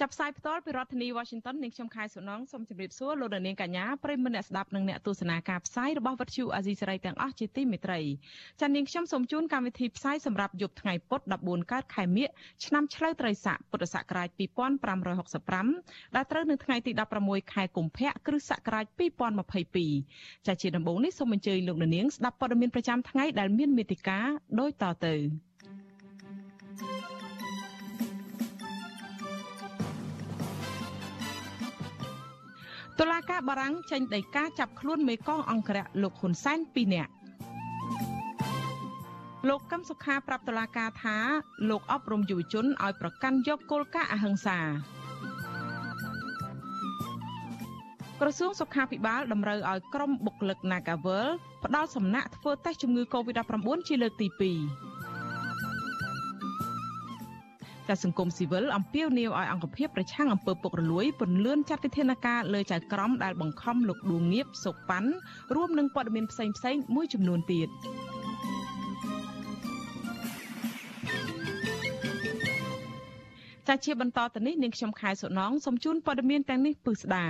[0.00, 8.00] ចាប់ផ្សាយផ្ទាល់ពីរដ្ឋធានី Washington នាងខ្ញុំខែសុណងសូមជម្រាបសួរលោកនាងកញ្ញាប្រិយមិត្តអ្នកស្ដាប់និងអ្នកទស្សនាការផ្សាយរបស់វិទ្យុអាស៊ីសេរីទាំងអស់ជាទីមេត្រី
[8.60, 12.28] ចា៎នាងខ្ញុំសូមជូនកម្មវិធីផ្សាយសម្រាប់យប់ថ្ងៃពុធ14កើតខែមិញ
[12.64, 14.28] ឆ្នាំឆ្លូវត្រីស័កពុទ្ធសករាជ
[15.22, 16.92] 2565ដែលត្រូវនៅថ្ងៃទី
[17.22, 18.86] 16ខែកុម្ភៈគ្រិស្តសករាជ
[19.66, 24.26] 2022ចា៎ជាដំបូងនេះសូមអញ្ជើញលោកនាងស្ដាប់ព័ត៌មានប្រចាំថ្ងៃដែលមានមេតិការ
[24.60, 25.14] ដូចតទៅ
[33.00, 37.12] តុលាការបារាំងចេញដីកាចាប់ខ្លួនមេកងអង្គរៈលោកហ៊ុនសែន2នាក់
[39.48, 41.16] លោកកឹមសុខាប្រាប់តុលាការថា
[41.70, 44.58] លោកអប់រំយុវជនឲ្យប្រកាន់យកគោលការណ៍អហិង្សា
[48.20, 51.28] ក្រសួងសុខាភិបាលតម្រូវឲ្យក្រុមបុគ្គលិក Nagavel
[51.64, 54.95] ផ្ដល់សំណាក់ធ្វើតេស្តជំងឺ Covid-19 ជាលើកទី2
[57.88, 65.10] ចាសង្គមស៊ីវិលអំពាវនាវឲ្យអង្គភាពប្រឆាំងអំពើពុករលួយពន្លឿនចាត់វិធានការលើចៅក្រមដែលបង្ខំលោកដួងងៀបសុកប៉ាន់
[65.54, 67.68] រួមនឹងព័ត៌មានផ្សេងផ្សេងមួយចំនួនទៀត
[73.68, 77.26] ចាជាបន្តទៅនេះនាងខ្ញុំខែសុណងសូមជូនព័ត៌មានទាំងនេះពឹស្ដា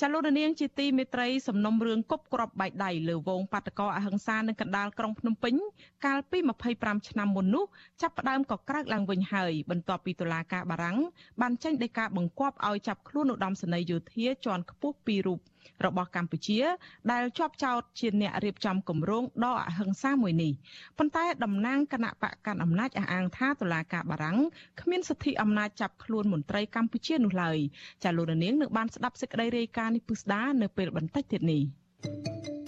[0.00, 5.54] ចាលោកនាងជាទីមេត្រីសំណុំរឿងគប់ក្របបែកដៃលើវងបាតកោអហិង្សានៅកណ្ដាលក្រុងភ្នំពេញ
[6.06, 6.38] កាលពី
[6.72, 7.64] 25ឆ្នាំមុននោះ
[8.02, 10.98] ចាប់ផ្ដើមក៏ក្រើកឡើងវិញហើយបន្ទាប់ពីតុលាការបារាំង
[11.40, 15.40] បានចេញដីកាបង្គាប់ឲ្យចាប់ខ្លួនឧត្តមសេនីយ៍យោធាជាន់ខ្ពស់ពីររូប
[15.84, 16.60] របស់កម្ពុជា
[17.12, 20.52] ដែលជាប់ចោតជាអ្នករៀបចំគម្រោងដកអហិង្សាមួយនេះ
[20.98, 24.38] ប៉ុន្តែតំណាងគណៈបកកាន់អំណាចអះអាងថាតុលាការបារាំង
[24.80, 27.58] គ្មានសិទ្ធិអំណាចចាប់ខ្លួនមន្ត្រីកម្ពុជានោះឡើយ
[28.04, 31.62] ចាលោកនាងនឹងបានស្ដាប់សេចក្តីរាយការណ៍នេះពុស្ដានៅពេលបន្តិចទៀតនេះ
[32.04, 32.61] thank you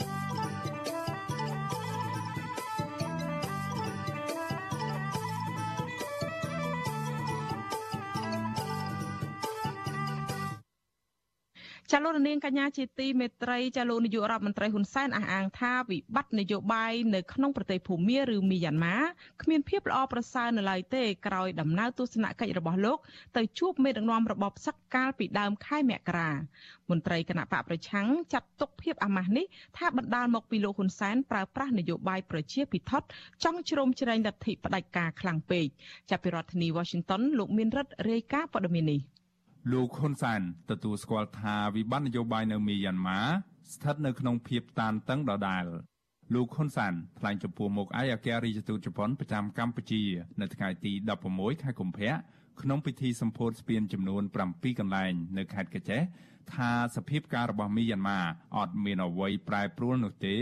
[11.93, 18.97] ចាលោកនាងកញ្ញាជាទីមេត្រីចាលោកនាយករដ្ឋមន្ត្រីហ៊ុនសែនអះអាងថាវិបត្តិនយោបាយនៅក្នុងប្រទេសភូមាឬមីយ៉ាន់ម៉ា
[19.43, 22.99] គ្មានភាពល្អប្រសើរនៅឡើយទេក្រោយដំណើរទស្សនកិច្ចរបស់លោក
[23.37, 26.33] ទៅជួបមេដឹកនាំរបបសឹកកាលពីដើមខែមករា
[26.91, 29.47] មន្ត្រីគណៈបកប្រឆាំងចាត់ទុកភាពអាម៉ាស់នេះ
[29.79, 32.93] ថាបណ្ដាលមកពីលោកហ៊ុនសែនប្រើប្រាស់នយោបាយប្រជាពិធ
[33.45, 35.67] ចង់ជ្រោមជ្រែងលទ្ធិផ្ដាច់ការខ្លាំងពេក
[36.11, 39.01] ចាប់ពីរដ្ឋធានី Washington លោកមានរិទ្ធរាយការណ៍ព័ត៌មាននេះ
[39.73, 43.21] លោកហ៊ុនសែនទទួលស្គាល់ថាវិបត្តិនយោបាយនៅមីយ៉ាន់ម៉ា
[43.73, 45.65] ស្ថិតនៅក្នុងភាពតានតឹងដដែល
[46.35, 50.03] លោកហ៊ុនសែនថ្លែងចំពោះមុខឯកអគ្គរដ្ឋទូតជប៉ុនប្រចាំកម្ពុជា
[50.41, 50.93] នៅថ្ងៃទី
[51.29, 52.13] 16ខែកុម្ភៈ
[52.63, 56.03] ក្នុងពិធីសម្ពោធស្ពានចំនួន7កន្លែងនៅខេត្តកញ្ចេះ
[56.55, 58.21] ថាសភាពការរបស់មីយ៉ាន់ម៉ា
[58.57, 60.37] អត់មានអ្វីប្រែប្រួលនោះទេ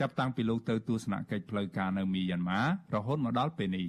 [0.00, 2.60] ចាប់តាំងពីលោកទៅទស្សនកិច្ចផ្លូវការនៅមីយ៉ាន់ម៉ា
[2.94, 3.88] រហូតមកដល់ពេលនេះ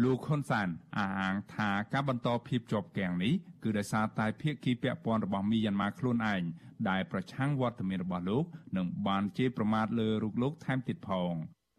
[0.00, 3.32] លោកហ៊ុនសានអះអាងថាការបន្តភាពជាប់គាំងនេះ
[3.62, 6.42] គឺដោយសារតែភាគីពាក់ព័ន្ធរបស់មីយ៉ាន់ម៉ាខ្លួនឯង
[6.90, 8.44] ដែលប្រឆាំងវត្តមានរបស់លោក
[8.76, 11.32] និងបានជេរប្រមាថលើរូបលោកថែមទៀតផង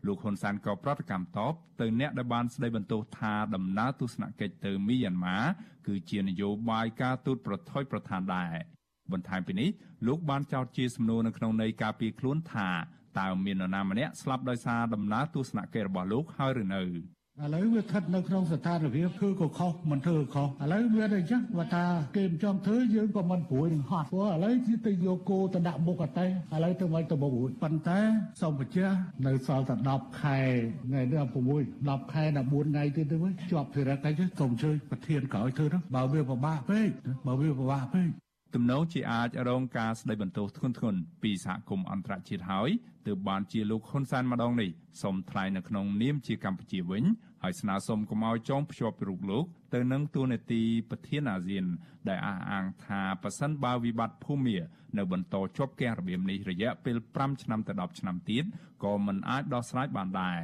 [0.08, 5.38] លោកហ៊ុនសានក៏ប្រតិកម្មតបទៅអ្នកដែលបានស្ដីបន្ទោសថាដំណើរទស្សនកិច្ចទៅមីយ៉ាន់ម៉ា
[5.88, 8.54] គឺជានយោបាយការទូតប្រថុយប្រឋានដែរ
[9.12, 9.70] បន្ថែមពីនេះ
[10.08, 12.70] លោកបានចោទជាសំណួរនៅក្នុងន័យការពីខ្លួនថា
[13.20, 16.84] តើមាននរណាម្នាក់ស្លាប់ដោយសារដំណើរទស្សនកិច្ចរបស់លោកហើយឬនៅ
[17.42, 21.86] ឥឡូវវាស្ថិតនៅក្នុងស្ថានភាពធ្វើក៏ខុសមិនធ្វើក៏ខុសឥឡូវវាតែអញ្ចឹងបើថា
[22.16, 26.30] គេមិនចង់ធ្វើយើងក៏មិនព្រួយនឹងហត់ព្រោះឥឡូវគឺទៅយកគោទៅដាក់មុខអតេឥ
[26.64, 28.00] ឡូវទៅមិនទៅមករួចប៉ុន្តែ
[28.42, 28.96] សូមបញ្ជាក់
[29.26, 30.40] នៅសល់តែ10ខែ
[30.88, 31.22] ថ្ងៃនេះ
[31.64, 36.90] 6 10ខែ14ថ្ងៃទៀតទៅវិញជាប់ភារកិច្ចសូមអញ្ជើញប្រធានក្រោយធ្វើទៅបើវាពិបាកពេក
[37.28, 38.10] បើវាពិបាកពេក
[38.58, 42.70] ទំនោរជាអាចរងការស្ដីបន្ទោសធ្ងន់ធ្ងរពីសហគមន៍អន្តរជាតិហើយ
[43.08, 44.70] ទើបបានជាលោកហ៊ុនសែនម្ដងនេះ
[45.02, 47.04] សូមថ្លែងនៅក្នុងនាមជាកម្ពុជាវិញ
[47.44, 51.66] ហើយស្នើសុំកុំឲ្យចងភ្ជាប់រូបលោកទៅនឹងទូនាទីប្រធានអាស៊ាន
[52.10, 54.58] ដែលអះអាងថាប៉ះសិនបើវិបត្តិភូមិ
[54.98, 58.44] នៅបន្តជាប់គាំងរបៀបនេះរយៈពេល5ឆ្នាំទៅ10ឆ្នាំទៀត
[58.84, 60.42] ក៏មិនអាចដោះស្រាយបានដែរ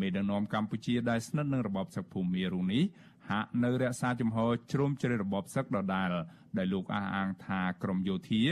[0.00, 2.82] មេដឹកនាំកម្ពុជាដែលស្និទ្ធនឹងរបបសឹកភូមិរូបនេះ
[3.30, 6.10] ហាក់នៅរក្សាជំហរជ្រុំជ្រែករបបសឹកដដាល
[6.58, 8.42] ដែលលោកអះអាងថាក្រមយោធា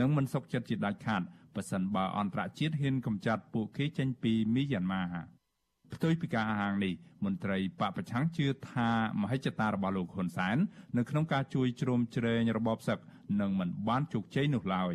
[0.00, 1.22] នឹងមិនសុខចិត្តជាដាច់ខាត
[1.54, 5.04] ប៉ះសិនបើអន្តរជាតិហ៊ានកម្ចាត់ពួកគេចេញពីមីយ៉ាន់ម៉ា
[5.92, 6.94] ផ្ទុយពីការអះអាងនេះ
[7.24, 8.88] មន្ត្រីបពប្រឆាំងជឿថា
[9.22, 10.56] មហិច្ឆតារបស់លោកហ៊ុនសែន
[10.96, 12.98] នៅក្នុងការជួយជ្រោមជ្រែងរបបសឹក
[13.40, 14.94] នឹងមិនបានជោគជ័យនោះឡើយ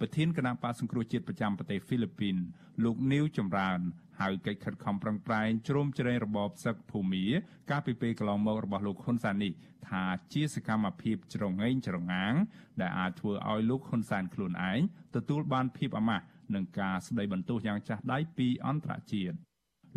[0.00, 2.36] ប្រធានគណៈបកសង្គ្រោះជាតិប្រចាំប្រទេសហ្វីលីពីន
[2.84, 3.80] លោកនីវចម្រើន
[4.20, 7.24] ហៅកិច្ចខិតខំប្រឹងប្រែងជ្រោមជ្រែងរបបសឹកភូមា
[7.70, 9.52] កាលពីពេលកន្លងមករបស់លោកហ៊ុនសែននេះ
[9.88, 10.02] ថា
[10.32, 12.34] ជាសកម្មភាពច្រងែងច្រងាង
[12.80, 14.80] ដែលអាចធ្វើឲ្យលោកហ៊ុនសែនខ្លួនឯង
[15.14, 16.24] ទទួលបានភាពអាម៉ាស់
[16.54, 19.36] នឹងការស្ដីបន្ទោសយ៉ាងចាស់ដៃពីអន្តរជាតិ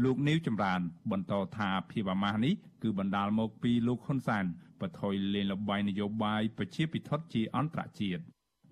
[0.04, 0.82] លោកនីវចម្រើន
[1.12, 2.54] បន្តថាភាពអាម៉ាស់នេះ
[2.84, 4.46] គឺបណ្ដាលមកពីលោកហ៊ុនសែន
[4.82, 8.24] បថុយលេងលបាយនយោបាយប្រជាពិធជាអន្តរជាតិ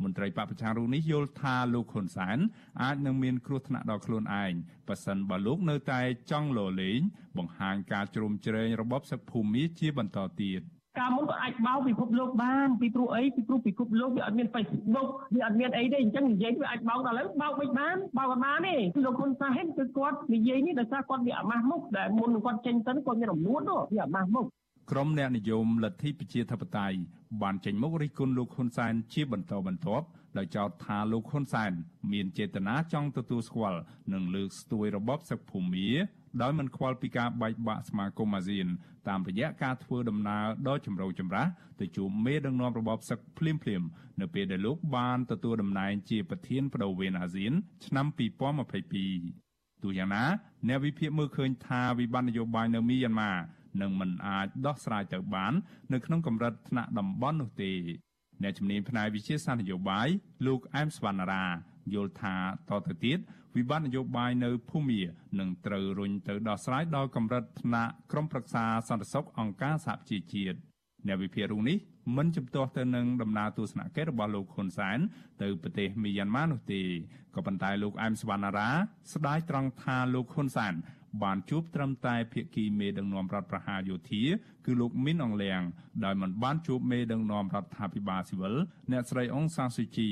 [0.03, 2.37] មន្ត្រីបពប្រឆាំងរូបនេះយល់ថាលោកហ៊ុនសែន
[2.81, 4.53] អាចនឹងមានគ្រោះថ្នាក់ដល់ខ្លួនឯង
[4.87, 6.01] ប៉ះសិនបើលោកនៅតែ
[6.31, 6.99] ចង់លលេង
[7.37, 10.61] បង្ហាញការជ្រុំជ្រែងរបបសឹកភូមិជាបន្តទៀត
[10.99, 18.75] កាលមុនក៏អាចបោកពិភពលោកបានពីព្រោះអីពីព្រោះពិភពលោកវាអត់មាន Facebook វាអត់មានអីទេអញ្ចឹងនិយាយវាអាចបោកដល់ឥឡូវបោកមិនបានបោកមិនបានទេ
[19.05, 24.45] លោកហ៊ុនសែនគឺគាត់និយាយនេះដោយសារគាត់វាអាម៉ាស់មុខដែលមុនគាត់ចេញទៅគាត់មានរំលួននោះវាអាម៉ាស់មុខ
[24.91, 26.97] ក្រុមអ្នកនិយមលទ្ធិប្រជាធិបតេយ្យ
[27.41, 30.05] បានចេញមុខរិះគន់លោកហ៊ុនសែនជាបន្តបន្ទាប់
[30.37, 31.71] ដោយចោទថាលោកហ៊ុនសែន
[32.11, 33.79] មានចេតនាចង់ទទួលស្គាល់
[34.13, 35.89] និងលើកស្ទួយរបបសឹកភូមា
[36.41, 38.67] ដោយមិនខ្វល់ពីការបែកបាក់សមាគមអាស៊ាន
[39.07, 41.47] តាមរយៈការធ្វើដំណើរដ៏ចម្រូងចម្រាស
[41.79, 43.83] ទៅជួបមេដឹកនាំរបបសឹកភ្លាមភ្លាម
[44.21, 47.53] នៅពេលដែលលោកបានទទួលតំណែងជាប្រធានបដូវវេនអាស៊ាន
[47.85, 50.23] ឆ្នាំ2022ទូយ៉ាងណា
[50.67, 53.33] អ្នកវិភាគមើលឃើញថាវិបត្តិនយោបាយនៅមីយ៉ាន់ម៉ា
[53.81, 55.53] នឹងមិនអាចដោះស្រាយទៅបាន
[55.93, 57.71] នៅក្នុងកម្រិតថ្នាក់តំបន់នោះទេ
[58.43, 60.07] អ្នកជំនាញផ្នែកវិទ្យាសាស្ត្រនយោបាយ
[60.47, 61.45] លោកអែមស្វណ្ណារា
[61.93, 62.35] យល់ថា
[62.69, 63.19] តទៅទៀត
[63.55, 65.01] វិបត្តិនយោបាយនៅភូមា
[65.39, 70.57] នឹងត្រូវរុញទៅដោះស្រាយដល់កម្រិតថ្នាក់ក្រុមប្រឹក្សាសន្តិសុខអង្គការសហប្រជាជាតិ
[71.07, 71.77] អ្នកវិភាគរូបនេះ
[72.17, 74.99] មិនជំទាស់ទៅនឹងដំណើរទស្សនកិច្ចរបស់លោកហ៊ុនសែន
[75.41, 76.81] ទៅប្រទេសមីយ៉ាន់ម៉ានោះទេ
[77.35, 78.69] ក៏ប៉ុន្តែលោកអែមសវណ្ណារា
[79.13, 80.73] ស្ដាយត្រង់ថាលោកហ៊ុនសែន
[81.23, 84.23] បានជួបត្រឹមតែភាគីមេដឹកនាំរដ្ឋប្រហារយោធា
[84.65, 85.61] គឺលោកមីនអងលៀង
[86.05, 88.55] ដោយមិនបានជួបមេដឹកនាំរដ្ឋាភិបាលស៊ីវិល
[88.91, 90.09] អ្នកស្រីអងសានស៊ូជី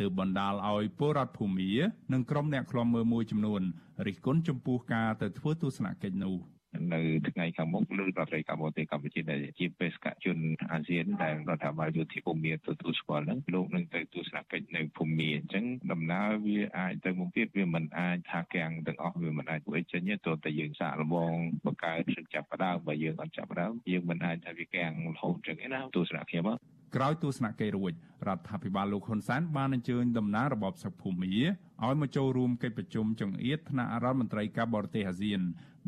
[0.00, 1.70] ទើបបណ្ដាលឲ្យពលរដ្ឋភូមា
[2.12, 3.62] និងក្រុមអ្នកខ្លំមើលមួយចំនួន
[4.06, 6.36] រិះគន់ចំពោះការទៅធ្វើទស្សនកិច្ចនោះ។
[6.94, 10.36] នៅថ្ងៃខាងមុខលើរដ្ឋត្រីកម្ពុជាកម្ពុជាដែលជាបេសកជន
[10.72, 21.32] អាស៊ានដែលរដ្ឋាភិបាលយោធាភូមិទទួលស្គាល់ហ្នឹងលោកនឹងទៅទស្សនកិច្ចនៅភូមិអញ្ចឹងដំណើរវាអាចទៅមុខទៀតវាមិនអាចថាកាំងទាំងអស់វាមិនអាចធ្វើចេញទេទោះតែយើងសាកល្បង
[21.66, 26.50] បង្កើតឈឹកចាប់ផ្ដើមបើយើងអត់ចាប់ផ្ដើមយើងមិនអាចថាវាកាំងរហូតចឹងទេណាទស្សនកិច្ចម
[26.96, 27.92] កក្រោយទស្សនកិច្ចរួច
[28.28, 35.40] រដ្ឋាភិបាលលោកហ៊ុនសែនបានអញ្ជើញតំណាងរបបសឹកភូមិឲ្យមកចូលរួមកិច្ចប្រជុំចង្អៀតថ្នាក់រដ្ឋមន្ត្រីការបរទេសអាស៊ាន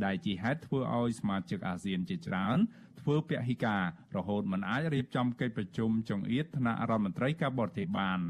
[0.04, 2.58] ដែលជាហេតុធ្វើឲ្យសមាជិកអាស៊ានជាច្រើន
[3.00, 3.82] ធ្វើពហិការ
[4.16, 8.20] រហូតមិនអាចរៀបចំកិច្ចប្រជុំចង្អៀតថ្នាក់រដ្ឋមន្ត្រីការបរទេសបាន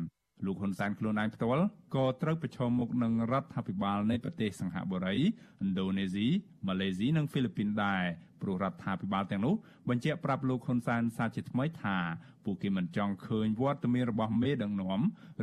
[0.46, 5.24] លោកហ៊ុនសែនខ្លួនឯងផ្ទាល់ក៏ត្រូវប្រឈមមុខនឹងរដ្ឋាភិបាលនៃប្រទេសសង្ហបុរីឥ
[5.66, 6.26] ណ្ឌូនេស៊ី
[6.66, 8.02] ម៉ាឡេស៊ីនិងហ្វីលីពីនដែរ
[8.42, 9.54] ព្រោះរដ្ឋាភិបាលទាំងនោះ
[9.88, 11.96] បញ្ជាក់ប្រាប់លោកហ៊ុនសែនសារជាថ្មីថា
[12.44, 15.00] ពួកគេមិនចង់ឃើញវត្តមានរបស់មេដឹកនាំ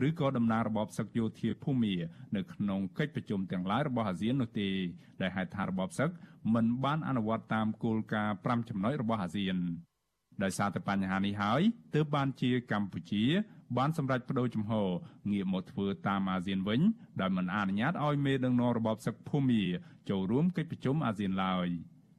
[0.07, 1.95] ឬក៏តំណាងរបបសឹកយោធាភូមា
[2.36, 4.69] នៅក្នុងកិច្ចប្រជុំទាំងឡាយរបស់អាស៊ាននោះទេ
[5.22, 6.10] ដែលហេតុថារបបសឹក
[6.54, 9.57] មិនបានអនុវត្តតាមគោលការណ៍5ចំណុចរបស់អាស៊ាន
[10.44, 11.62] ដោយសារតែបញ្ហានេះហើយ
[11.95, 13.24] ទើបបានជាកម្ពុជា
[13.77, 14.88] បានសម្រេចបដូរជំហរ
[15.31, 16.81] ងាកមកធ្វើតាមអាស៊ានវិញ
[17.21, 19.63] ដោយមិនអនុញ្ញាតឲ្យមេដឹកនាំរបបសឹកភូមា
[20.10, 21.68] ចូលរួមកិច្ចប្រជុំអាស៊ានឡើយ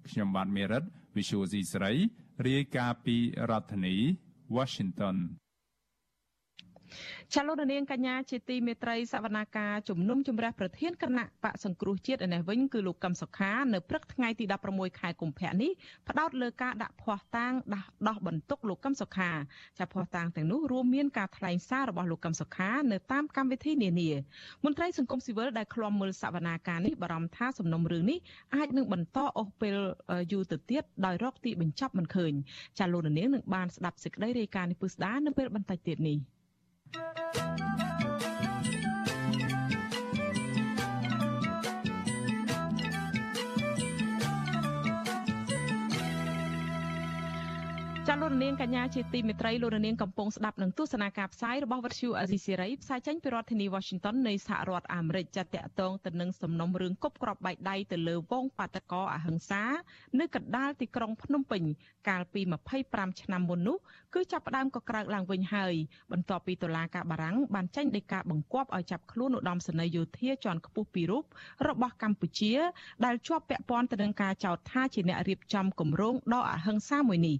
[0.09, 0.85] ខ្ញុំបាទមេរិត
[1.16, 1.92] Visual C ស្រី
[2.47, 3.16] រាយការណ៍ពី
[3.50, 3.97] រដ្ឋធានី
[4.57, 5.16] Washington
[7.35, 15.70] ចាលោកនាងកញ្ញាជាទីមេត្រីសវនាការជំនុំជម្រះប្រធានគណៈបកសង្គ្រោះជាតិឯនេះវិញគឺលោកកឹមសុខានៅព្រឹកថ្ងៃទី16ខែកុម្ភៈនេះ
[16.09, 19.30] ផ្ដោតលើការដាក់ភ័ស្តុតាងដោះដោះបន្ទុកលោកកឹមសុខា
[19.78, 24.11] ចាភ័ស្តុតាងទាំងនោះរួមមានការថ្លែងសាររបស់លោកកឹមសុខានៅតាមកម្មវិធីនានា
[24.64, 28.18] មន្ត្រីសង្គមស៊ីវិលដែលឃ្លាំមើលសវនាការនេះបារម្ភថាសំណុំរឿងនេះ
[28.54, 29.76] អាចនឹងបន្តអស់ពេល
[30.32, 32.32] យូរទៅទៀតដោយរកទីបញ្ចប់មិនឃើញ
[32.78, 36.18] ចាលោកនាងនឹងបានស្ដាប់សេចក្តីរាយការណ៍នេះពឹស្ដានៅពេលបន្តិចទៀតនេះ។
[36.92, 37.70] Thank you.
[48.09, 59.62] ចាលោករនាងកញ្ញាជាទីមេត្រីលោករនាងកំពុងស្ដាប់នឹងទស្សនាការផ្សាយរបស់វិទ្យុអេស៊ីសេរីផ្សាយចេញពីរដ្ឋធានី Washington នៃសហរដ្ឋអាមេរិកចាត់តាក់ទងទៅនឹងសំណុំរឿងគប់ក្របបែកដៃទៅលើវងបាតកោអហិង្សា
[60.21, 61.62] នៅកណ្ដាលទីក្រុងភ្នំពេញ
[62.09, 62.40] កាលពី
[62.80, 63.76] 25ឆ្នាំមុននោះ
[64.14, 65.75] គឺចាប់ផ្ដើមកក្រើកឡើងវិញហើយ
[66.12, 71.25] បន្ទាប់ពីតុលាការបារាំងបានចេញដីកាបង្គាប់ឲ្យចាប់ខ្លួនឧត្តមសេនីយ៍យោធាជាន់ខ្ពស់ពីររូប
[71.69, 72.54] របស់កម្ពុជា
[73.04, 77.37] ដែលជាប់ពាក់ព័ន្ធទៅនឹងការចោទថាជាអ្នករៀបចំគម្រោងដកអហិង្សាមួយនេះ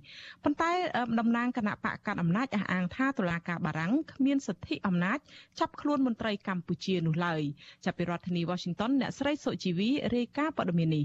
[0.51, 0.75] ប៉ុន្តែ
[1.21, 5.19] តំណាងគណៈបកកាត់អំណាចអះអាងថាតុលាការបារាំងគ្មានសិទ្ធិអំណាច
[5.61, 7.43] ចាប់ខ្លួនមន្ត្រីកម្ពុជានោះឡើយ
[7.85, 11.05] ចាប់ពីរដ្ឋធានី Washington អ្នកស្រីសុជីវីរាយការណ៍ព័ត៌មាននេះ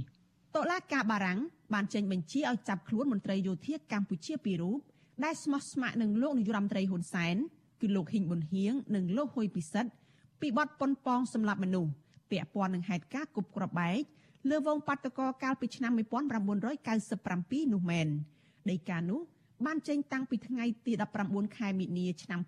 [0.55, 1.39] តុលាការបារាំង
[1.73, 4.79] បានចេញបញ្ជាឲ្យចាប់ខ្លួនមន្ត្រីយោធាកម្ពុជាពីររូប
[5.23, 7.35] ដែលស្មោះស្ម័គ្រនឹងលោកនាយរដ្ឋមន្ត្រីហ៊ុនសែន
[7.81, 9.91] គឺលោកហ៊ីងប៊ុនហៀងនិងលោកហ៊ុយពិសិដ្ឋ
[10.41, 11.91] ពីបទប៉ុនប៉ងសម្លាប់មនុស្ស
[12.31, 14.01] ពាក់ព័ន្ធនឹងហេតុការណ៍គប់ក្របបែក
[14.49, 18.09] លើវងបាតកោកាលពីឆ្នាំ1997នោះមែន
[18.71, 19.21] ដីកានោះ
[19.65, 20.93] បានចេញតាំងពីថ្ងៃទី
[21.25, 22.39] 19ខែមិនិនាឆ្នាំ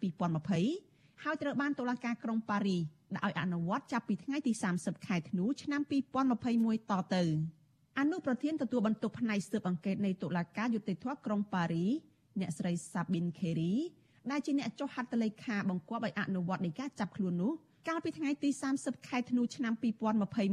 [0.58, 2.78] 2020ហើយត្រូវបានតុលាការក្រុងប៉ារី
[3.16, 5.82] ដាក់ឲ្យអនុវត្តចាប់ពីថ្ងៃទី30ខែធ្នូឆ្នាំ
[6.38, 7.24] 2021តទៅ
[8.00, 11.86] អនុប្រធានទទួលបន្ទុកផ្នែកស៊ើបអង្កេតនៃតុលាការយុតិធធក្រុងប៉ារី
[12.40, 13.74] អ្នកស្រី Sabin Kheri
[14.32, 17.52] ដែលជាអ្នកចុះហត្ថលេខាបង្គាប់ឲ្យអនុវត្តនៃការចាប់ខ្លួននោះ
[17.88, 18.50] កាលពីថ្ងៃទី
[18.80, 19.74] 30ខែធ្នូឆ្នាំ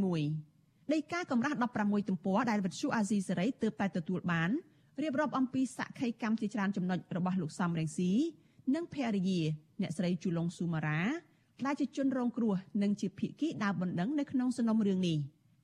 [0.06, 4.50] 2021ដីកាកម្រាស់16ទំព័រដែលវិទ្យុអាស៊ីសេរីទើបតែទទួលបាន
[5.02, 8.10] រៀបរាប់អំពីសក្ខីកម្មជាច្រើនចំណុចរបស់លោកសំរងស៊ី
[8.74, 9.40] និងភរិយា
[9.82, 11.00] អ្នកស្រីជូឡុងស៊ូម៉ារ៉ា
[11.66, 15.18] ដែលជាជនរងគ្រោះនិងជាភៀកគីដើមបណ្ដឹងនៅក្នុងសំណុំរឿងនេះ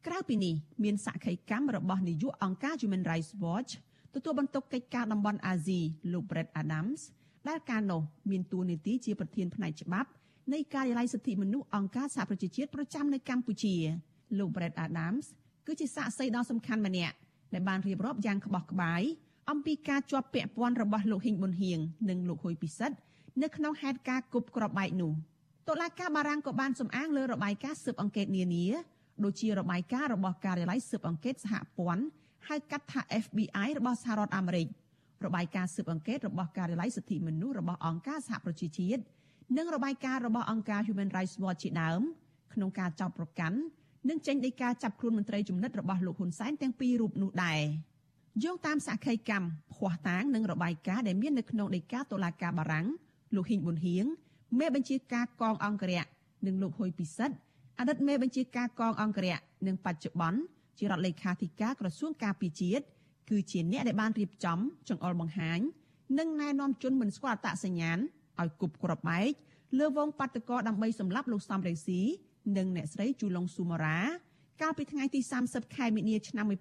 [0.06, 3.70] ក្រៅពីនេះមានសក្ខីកម្មរបស់នាយកអង្គការ Human Rights Watch
[4.14, 5.80] ទទួលបន្ទុកកិច្ចការតំបន់អាស៊ី
[6.12, 7.00] លោក Brett Adams
[7.49, 10.10] ដែលកាលនោះមានតួនាទីជាប្រធានផ្នែកច្បាប់
[10.52, 13.75] នៃការិយាល័យសិទ្ធិមនុស្សអង្គការសហប្រជាជាតិប្រចាំនៅកម្ពុជា
[14.38, 15.25] លោក Brett Adams
[15.66, 17.16] គឺជាសាក្សីដ៏សំខាន់ម្នាក់
[17.54, 19.02] ដែលបានរៀបរាប់យ៉ាងក្បោះក្បាយ
[19.50, 21.78] អំពីការជាប់ពាក់ព័ន្ធរបស់លោកហ៊ីងប៊ុនហៀង
[22.09, 22.97] និងលោកហ៊ុយពិសិដ្ឋ
[23.42, 25.12] នៅក្នុងហេតុការណ៍គប់ក្របបែកនោះ
[25.69, 28.66] តុលាការបារាំងក៏បានសំអាងលើរបាយការណ៍ស៊ើបអង្កេតនានា
[29.25, 32.04] ដូចជារបាយការណ៍របស់ការិយាល័យស៊ើបអង្កេតសហព័ន្ធ
[32.49, 34.66] ហៅកាត់ថា FBI របស់សហរដ្ឋអាមេរិក
[35.25, 39.02] របាយការណ៍ស៊ើបអង្កេតរបស់ការិយាល័យសិទ្ធិមនុស្សរបស់អង្គការសហប្រជាជាតិ
[39.57, 42.00] និងរបាយការណ៍របស់អង្គការ Human Rights Watch ជាដើម
[42.54, 43.59] ក្នុងការចោទប្រកាន់
[44.09, 47.61] និងចេញដីកាចាប់ខ្លួនមន្ត្រីជំនិតរបស់លោកហ៊ុនសែនទាំងពីររូបនោះដែរ
[48.45, 52.87] យោងតាមសក្ខីកម្មភ័ស្តុតាងនិងរបាយការណ៍ដែលមាននៅក្នុងដីកាតុលាការបារាំង
[53.35, 54.04] លោកហ៊ីងប៊ុនហៀង
[54.59, 56.04] មេបញ្ជាការកងអង្គរៈ
[56.47, 57.37] និងលោកហ៊ុយពិសិដ្ឋ
[57.78, 60.40] អតីតមេបញ្ជាការកងអង្គរៈនិងបច្ចុប្បន្ន
[60.78, 62.85] ជារដ្ឋលេខាធិការក្រសួងការពារជាតិ
[63.30, 65.61] គឺជាអ្នកដែលបានរៀបចំចង្អុលបង្ហាញ
[66.19, 67.99] និងណែនាំជនមិនស្គាល់អត្តសញ្ញាណ
[68.40, 69.30] ឲ្យគប់ក្របបែក
[69.78, 72.00] លើវងបាតកោដើម្បីសម្លាប់លោកសំរងស៊ី
[72.56, 73.99] និងអ្នកស្រីជូឡុងស៊ូម៉ារ៉ា
[74.62, 76.56] កាលពីថ្ងៃទី30ខែមិនិនាឆ្នាំ1997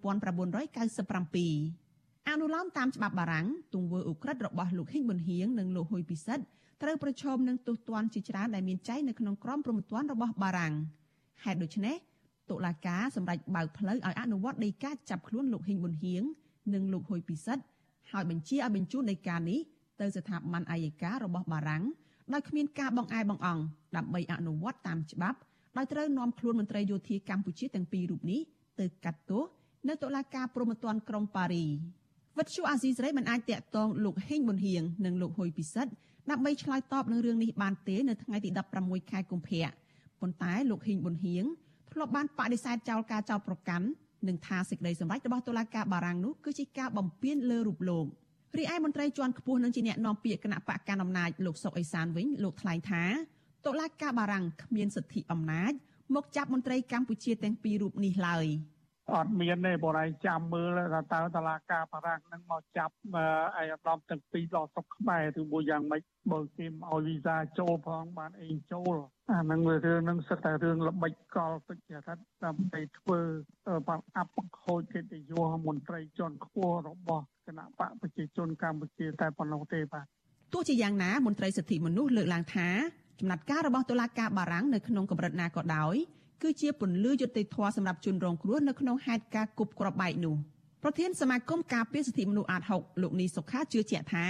[2.28, 6.44] អនុលោមតាមច្បាប់បារាំងទង្វើឧក្រិដ្ឋរបស់លោកហ៊ីងប៊ុនហៀងនិងលោកហ៊ុយពិសិដ្ឋ
[6.82, 10.74] ត្រូវប្រឈមនឹងទោសទណ្ឌជាច្រើនដែលមានចែងនៅក្នុងក្រមព្រហ្មទណ្ឌរបស់បារាំង
[11.44, 11.96] ហេតុដូច្នេះ
[12.50, 16.24] តុលាការសម្រេចបើកផ្លូវឲ្យអនុវត្តដីកាចាប់ខ្លួនលោកហ៊ីងប៊ុនហៀង
[16.74, 17.64] និងលោកហ៊ុយពិសិដ្ឋ
[18.12, 19.60] ហើយបញ្ជាឲ្យបញ្ជូនដីកានេះ
[20.00, 21.84] ទៅស្ថាប័នអัยការរបស់បារាំង
[22.34, 23.62] ដោយគ្មានការបង្អែបង្អង់
[23.96, 25.40] ដើម្បីអនុវត្តតាមច្បាប់
[25.80, 28.42] ដោយត្រូវនាំខ្លួនមន្ត្រីយោធាកម្ពុជាទាំងពីររូបនេះ
[28.80, 29.44] ទៅកាត់ទោស
[29.88, 31.66] នៅតុលាការព្រហ្មទណ្ឌក្រុងប៉ារី
[32.38, 35.92] វិទ្យុអាស៊ីសេរីមិនអាចតាក់ទងលោកហេងប៊ុនហៀងនិងលោកហ៊ុយពិសិដ្ឋ
[36.32, 38.50] ដើម្បីឆ្លើយតបនឹងរឿងនេះបានទេនៅថ្ងៃទី
[38.82, 39.68] 16ខែកុម្ភៈ
[40.22, 41.44] ប៉ុន្តែលោកហ៊ីងប៊ុនហៀង
[41.94, 43.86] ធ្លាប់បានបដិសេធចោលការចោទប្រកាន់
[44.28, 48.06] និងថាសេចក្តីសម្រេចរបស់តុលាការបារាំងនោះគឺជាការបំពានលើរូបលោក
[48.58, 53.04] រីឯមន្ត្រីជាន់ខ្ពស់នឹងជាអ្នកនាំពាក្យគណៈបកកណ្ដាលអំណាចលោកសុកអេសានវិញលោកថ្លែងថា
[53.66, 55.74] តុលាការបារាំងគ្មានសិទ្ធិអំណាច
[56.16, 58.48] មកចាប់មន្ត្រីកម្ពុជាទាំងពីររូបនេះឡើយ។
[59.16, 63.26] អត់មានទេបងឯងចាំមើលថាតើតឡាការបារាំងនឹងមកចាប់ឯ
[63.58, 66.02] អាដាមទាំងពីរដល់ស្រុកខ្មែរឬមួយយ៉ាងម៉េច
[66.32, 68.96] បើគេឲ្យវីសាចូលផងបានអីចូល
[69.32, 73.20] អាហ្នឹងវារឿងហ្នឹងសិតតែរឿងល្បិចកលទុច្ចរិតដើម្បីធ្វើ
[73.88, 74.32] បានអាប់
[74.64, 80.06] ខូចកិត្តិយសមន្ត្រីជាន់ខ្ពស់របស់គណៈបកប្រជាជនកម្ពុជាតែប៉ុណ្ណោះទេបាទ
[80.54, 82.70] ទោះជាយ៉ាងណាមន្ត្រីសិទ្ធិមនុស្សលើកឡើងថា
[83.20, 85.96] ចំណាត់ការរបស់តុលាការបារាំងនៅក្នុងកម្រិតណាក៏ដោយ
[86.42, 90.36] គឺជាពន្លឺយុត្តិធម៌សម្រាប់ជនរងគ្រោះនៅក្នុងហេតុការណ៍គប់គ្រាប់បែកនោះ
[90.84, 94.26] ប្រធានសមាគមការពារសិទ្ធិមនុស្សអាត6លោកនីសុខាជឿជាក់ថា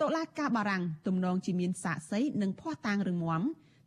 [0.00, 3.42] តុលាការបារាំងទំនងជាមានសាក្សីនិងភ័ស្តុតាងរឹងមាំ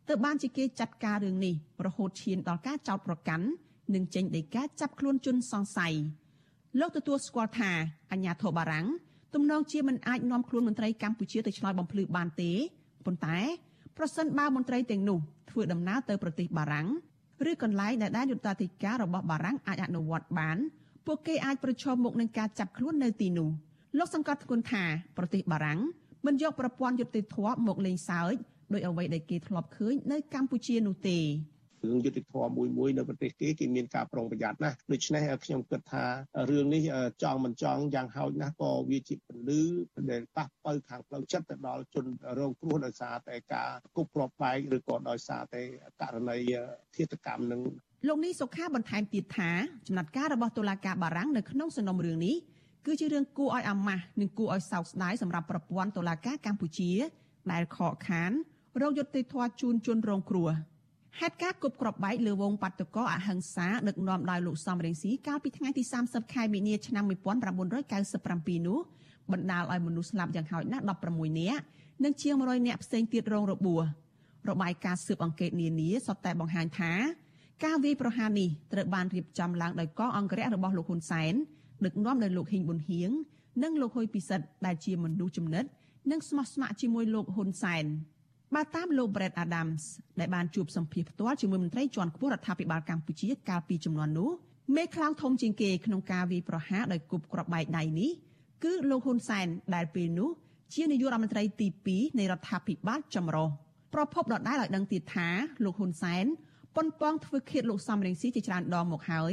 [0.08, 1.54] ទើបបានជាគេចាត់ការរឿងនេះ
[1.86, 3.46] រហូតឈានដល់ការចោទប្រកាន់
[3.94, 5.94] និងចេញដីកាចាប់ខ្លួនជនសង្ស័យ
[6.80, 7.70] លោកទទួលស្គាល់ថា
[8.12, 8.86] អាញាធរបារាំង
[9.34, 12.52] ទំនងជាមិនអាចនាំខ្លួនមន្ត្រីកម្ពុជាទៅឆ្លើយបំភ្លឺបានទេ
[13.06, 13.38] ប៉ុន្តែ
[13.98, 15.18] ប្រសិនបើមន្ត្រីទាំងនោះ
[15.50, 16.88] ធ្វើដំណើរទៅប្រទេសបារាំង
[17.50, 20.58] ឬកន្លែងដែលដែនយុត្តាធិការរបស់បារាំងអាចអនុវត្តបាន
[21.06, 23.50] ពួកគេអាចប្រឈមមុខនឹងការចាប់ខ្លួននៅទីនោះ
[23.98, 24.84] លោកសង្កត់ធ្ងន់ថា
[25.16, 25.80] ប្រទេសបារាំង
[26.26, 28.34] មិនយកប្រព័ន្ធយុត្តិធម៌មកលេងសើច
[28.72, 31.18] ដោយអ្វីដែលគេធ្លាប់ឃើញនៅកម្ពុជានោះទេ
[31.86, 36.04] រឿងយុតិធម៌មួយមួយនៅប្រទេសគេគេមានការប្រុងប្រយ័ត្នណាស់ដូច្នេះខ្ញុំគិតថា
[36.50, 36.82] រឿងនេះ
[37.22, 39.62] ចង់មិនចង់យ៉ាងហោចណាស់ក៏វាជាពលឺ
[40.10, 42.04] ដែលប៉ះបើខាងផ្លូវចិត្តទៅដល់ជន
[42.38, 45.62] រងគ្រោះដោយសារតែការគប់គ្រាប់បែកឬក៏ដោយសារតែ
[46.00, 46.38] ករណី
[46.96, 47.60] ឃាតកម្មនឹង
[48.08, 49.50] លោកនេះសុខាបន្ថែមទៀតថា
[49.86, 52.36] ចំណាត់ការរបស់តុលាការបារាំងនៅក្នុងសំណុំរឿងនេះ
[52.86, 56.90] គឺជារឿងគួរឲ្យអាម៉ាស់និងគួរឲ្យសោកស្ដាយសម្រាប់ប្រព័ន្ធតុលាការកម្ពុជា
[57.52, 58.32] ដែលខកខាន
[58.80, 60.50] រោគយុត្តិធម៌ជូនជនរងគ្រោះ
[61.20, 68.78] ហេតុការណ៍គប់ក្របបែកលើវងបាតុកោអហិង្សាដឹកនាំដោយលោកសំរងស៊ីកាលពីថ្ងៃទី30ខែមីនាឆ្នាំ1997នោះ
[69.32, 71.62] បណ្ដាលឲ្យមនុស្សស្លាប់យ៉ាងហោចណាស់16នាក់
[72.04, 73.82] និងជាង100នាក់ផ្សេងទៀតរងរបួស
[74.48, 76.92] របាយការណ៍ស៊ើបអង្កេតនានាសុទ្ធតែបង្ហាញថា
[77.64, 81.34] ការវាយប្រហារនេះត្រូវបានរៀបចំឡើងដោយកងអង្គរៈរបស់លោកហ៊ុនសែន
[81.84, 83.10] ដឹកនាំដោយលោកហ៊ីងប៊ុនហៀង
[83.62, 85.64] និងលោកហ៊ុយពិសិដ្ឋដែលជាមនុស្សចំណិត
[86.10, 87.84] និងស្មោះស្ម័គ្រជាមួយលោកហ៊ុនសែន
[88.56, 89.82] បើតាមលោក Brett Adams
[90.20, 94.30] ដែលបានជួបសម្ភាសផ្ទាល់ជាមួយមន្ត្រីជាន់ខ្ពស់រដ្ឋាភិបាលកម្ពុជាកាលពីចំនួននោះ
[94.76, 98.10] មេខ្លោងធំជាងគេក្នុងការវាយប្រហារដោយគប់ក្របបែកដៃនេះ
[98.64, 100.30] គឺលោកហ៊ុនសែនដែលពេលនោះ
[100.74, 103.48] ជានាយករដ្ឋមន្ត្រីទី2នៃរដ្ឋាភិបាលចម្រុះ
[103.94, 105.28] ប្រពន្ធដដែលឲ្យដឹងទៀតថា
[105.64, 106.24] លោកហ៊ុនសែន
[106.76, 109.32] ប៉ុនប៉ងធ្វើឃាតលោកសំរងស៊ីជាច្រើនដងមកហើយ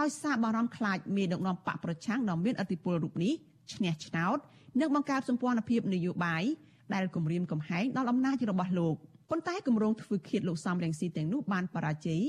[0.00, 3.32] ដោយសារបារម្ភខ្លាចមេដឹកនាំបកប្រឆាំងដ៏មានឥទ្ធិពលរូបនេះ
[3.72, 4.38] ឈ្នះឆ្នោត
[4.80, 6.44] និងបង្កើតសម្ព័ន្ធភាពនយោបាយ
[6.94, 8.96] ដែលគម្រាមកំហែងដល់អំណាចរបស់លោក
[9.30, 12.22] ប៉ុន្តែគម្រោងធ្វើឃាតលោកសំរងស៊ីទាំងនោះបានបរាជ័យ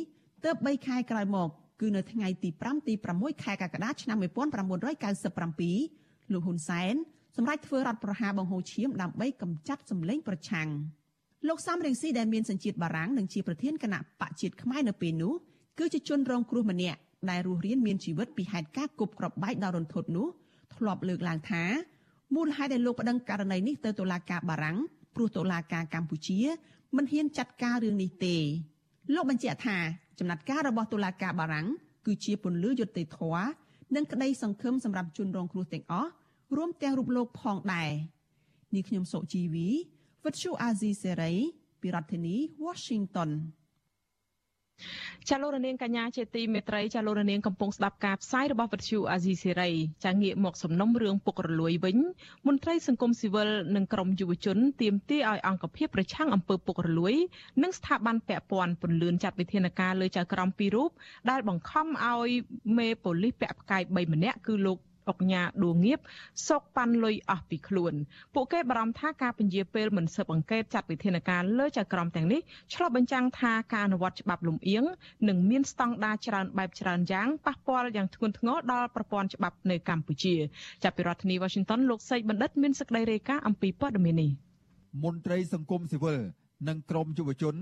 [0.44, 1.50] ទើប3ខែក្រោយមក
[1.82, 6.96] គឺនៅថ្ងៃទី5ទី6ខែកក្កដាឆ្នាំ1997លោកហ៊ុនសែន
[7.38, 10.68] សម្រាប់ធ្វើរដ្ឋប្រហារបង្ហូរឈាមដើម្បីកម្ចាត់សម្លេងប្រឆាំង
[11.48, 15.34] លោកសំរងស៊ីដែលមានសញ្ជាតិបារាំងនិងជាប្រធានគណៈបកជាតិខ្មែរនៅពេលនោះ
[15.80, 17.00] គឺជាជនរងគ្រោះម្នាក់
[17.30, 20.28] ដែលរស់រានមានជីវិតពីហេតុការណ៍គប់ក្របបែកដល់រន្ធត់នោះ
[20.76, 21.64] ធ្លាប់លើកឡើងថា
[22.36, 24.78] មូលហេតុដែលលោកប្តឹងករណីនេះទៅតុលាការបារាំង
[25.16, 26.40] ព្រោះតុលាការកម្ពុជា
[26.96, 28.36] មិនហ៊ានចាត់ការរឿងនេះទេ
[29.14, 29.78] លោកបញ្ជាក់ថា
[30.20, 31.68] ចំណាត់ការរបស់តុលាការបារាំង
[32.06, 33.48] គឺជាពន្លឺយុត្តិធម៌
[33.96, 36.10] និងក្តីសង្ឃឹមសម្រាប់ជនរងគ្រោះទាំងអស់
[36.58, 37.92] រួមទាំងរូបលោកផងដែរ
[38.76, 39.68] នេះខ្ញុំសុជីវី
[40.26, 41.34] វិទ្យុអាស៊ីសេរី
[41.82, 42.36] ពីរដ្ឋធានី
[42.66, 43.30] Washington
[45.30, 49.72] ចាលោករនាងកញ្ញាជាទីមេត្រីចាលោករនាងកំពុងស្ដាប់ការផ្សាយរបស់វិទ្យុអាស៊ីសេរី
[50.06, 51.98] ចាងាកមកសំណុំរឿងពុករលួយវិញ
[52.48, 57.16] មន្ត្រីសង្គមស៊ីវិលនិងក្រមយុវជនទាមទារឲ្យអង្គភាពប្រឆាំងអំពើពុករលួយ
[57.64, 60.92] និងស្ថាប័នពាក់ព័ន្ធពន្លឿនចាត់វិធានការលើចៅក្រមពីររូប
[61.30, 62.30] ដែលបង្ខំឲ្យ
[62.78, 64.78] មេប៉ូលីសពាក់ផ្កាយ3ម្នាក់គឺលោក
[65.10, 66.00] អុកញ៉ាដួងងៀប
[66.48, 67.94] សោកប៉ាន់លុយអស់ពីខ្លួន
[68.34, 72.42] ពួកគេបារម្ភថាការពន្យាពេលមិនស៊ើបអង្កេតចាត់វិធានការលើចៅក្រមទាំងនេះ
[72.74, 74.84] ឆ្លុះបញ្ចាំងថាការអនុវត្តច្បាប់លំអៀង
[75.28, 80.36] និងមានស្តង់ដារច្រើនបែបច្រើនយ៉ាងប៉ះពាល់យ៉ាងធ្ងន់ធ្ងរដល់ប្រព័ន្ធច្បាប់នៅកម្ពុជា
[80.84, 84.32] ចាប់ពីរដ្ឋធានី Washington លោកសេកបណ្ឌិតមានសេចក្តីរាយការណ៍អំពីព័ត៌មាននេះ
[85.04, 86.18] មន្ត្រីសង្គមស៊ីវិល
[86.68, 87.56] និងក្រមយុវជន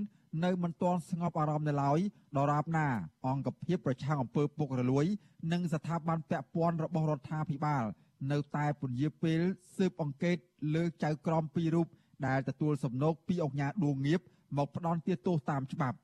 [0.44, 2.00] នៅមិនទាន់ស្ងប់អារម្មណ៍នៅឡើយ
[2.38, 2.88] ដរាបណា
[3.28, 5.06] អង្គភាពប្រឆាំងអំពើពុករលួយ
[5.52, 7.84] និងស្ថាប័នពាក់ព័ន្ធរបស់រដ្ឋាភិបាល
[8.32, 9.40] នៅតែពន្យាពេល
[9.76, 10.38] ស៊ើបអង្កេត
[10.76, 11.88] លើចៅក្រមពីររូប
[12.28, 14.22] ដែលទទួលសំណូកពីអង្គការដួងងៀប
[14.58, 15.98] មកផ្ដន់ទាទោសតាមច្បាប់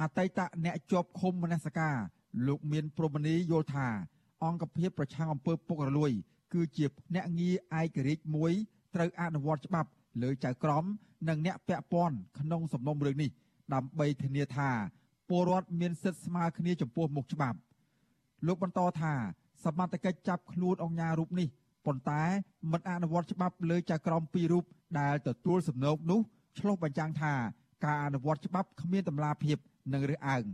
[0.00, 1.96] អតីតអ្នកជាប់ឃុំមនសការ
[2.46, 3.88] លោកមានព្រមនីយល់ថា
[4.44, 6.12] អង្គភាពប្រឆាំងអំពើពុករលួយ
[6.52, 8.52] គឺជាភ្នាក់ងារឯករាជ្យមួយ
[8.94, 9.90] ត្រូវអនុវត្តច្បាប់
[10.22, 10.84] លើចៅក្រម
[11.28, 13.30] និងអ្នកពាក់ព័ន្ធក្នុងសំណុំរឿងនេះ
[13.74, 14.70] ដើម្បីធានាថា
[15.28, 17.58] ពលរដ្ឋមានសិទ្ធិស្មើគ្នាចំពោះមុខច្បាប់
[18.46, 19.12] លោកបន្តថា
[19.64, 21.48] សមត្ថកិច្ចចាប់ខ្លួនអង្គការរូបនេះ
[21.86, 22.22] ប៉ុន្តែ
[22.72, 24.64] មិនអនុវត្តច្បាប់លើចៅក្រមពីររូប
[25.00, 26.20] ដែលទទួលសំណូកនោះ
[26.58, 27.34] ឆ្លុះបញ្ចាំងថា
[27.84, 29.58] ការអនុវត្តច្បាប់គ្មានតម្លាភាព
[29.92, 30.44] និងរើសអើង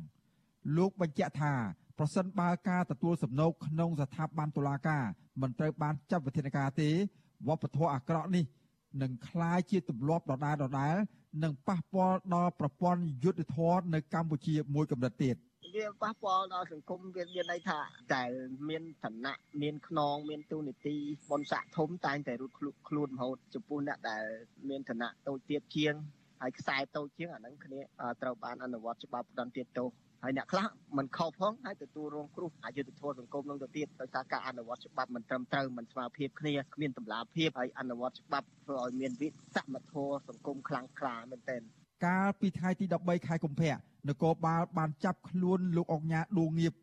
[0.76, 1.52] លោកបញ្ជាក់ថា
[1.98, 5.04] ប្រសិនបើការទទួលសំណូកក្នុងស្ថាប័នតុលាការ
[5.40, 6.88] មិនត្រូវបានចាត់វិធានការទេ
[7.48, 8.44] វប្បធម៌អាក្រក់នេះ
[9.01, 10.95] នឹងคล้ายជាទម្លាប់ដដែលដដែល
[11.43, 15.35] និងប៉ះពាល់ដល់ប្រព័ន្ធយុត្តិធម៌នៅកម្ពុជាមួយកម្រិតទៀត
[15.75, 17.79] វាប៉ះពាល់ដល់សង្គមវាមានន័យថា
[18.13, 18.23] តែ
[18.69, 20.95] មានឋានៈមានខ្នងមានទូនីតិ
[21.31, 22.55] បនស័កធំតែងតែរត់
[22.87, 24.23] ខ្លួនរហូតចំពោះអ្នកដែល
[24.69, 25.93] មានឋានៈតូចទៀតជាង
[26.41, 27.79] ហើយខ្សែតូចជាងអាហ្នឹងគ្នា
[28.21, 29.89] ត្រូវបានអនុវត្តច្បាប់ផ្ដន្ទាទោស
[30.26, 30.66] ហើយអ្នកខ្លះ
[30.98, 41.62] មិនខុសផងហើយទទួលរងគ្រោះអយុត្តិធម៌សង្គមនឹងទៅទៀតដោយសារការអនុវត្តច្បាប់មិនត្រឹមត្រូវមិនស្មើភាពគ្នាគ្មានតម្លាភាពហើយអនុវត្តច្បាប់ធ្វើឲ្យមានវិសមធម៌សង្គមខ្លាំងក្លាមែនទែន
[42.06, 43.74] កាលពីថ្ងៃទី13ខែកុម្ភៈ
[44.08, 46.74] នគរបាលបានចាប់ខ្លួនលោកអង្ញាដួងងៀប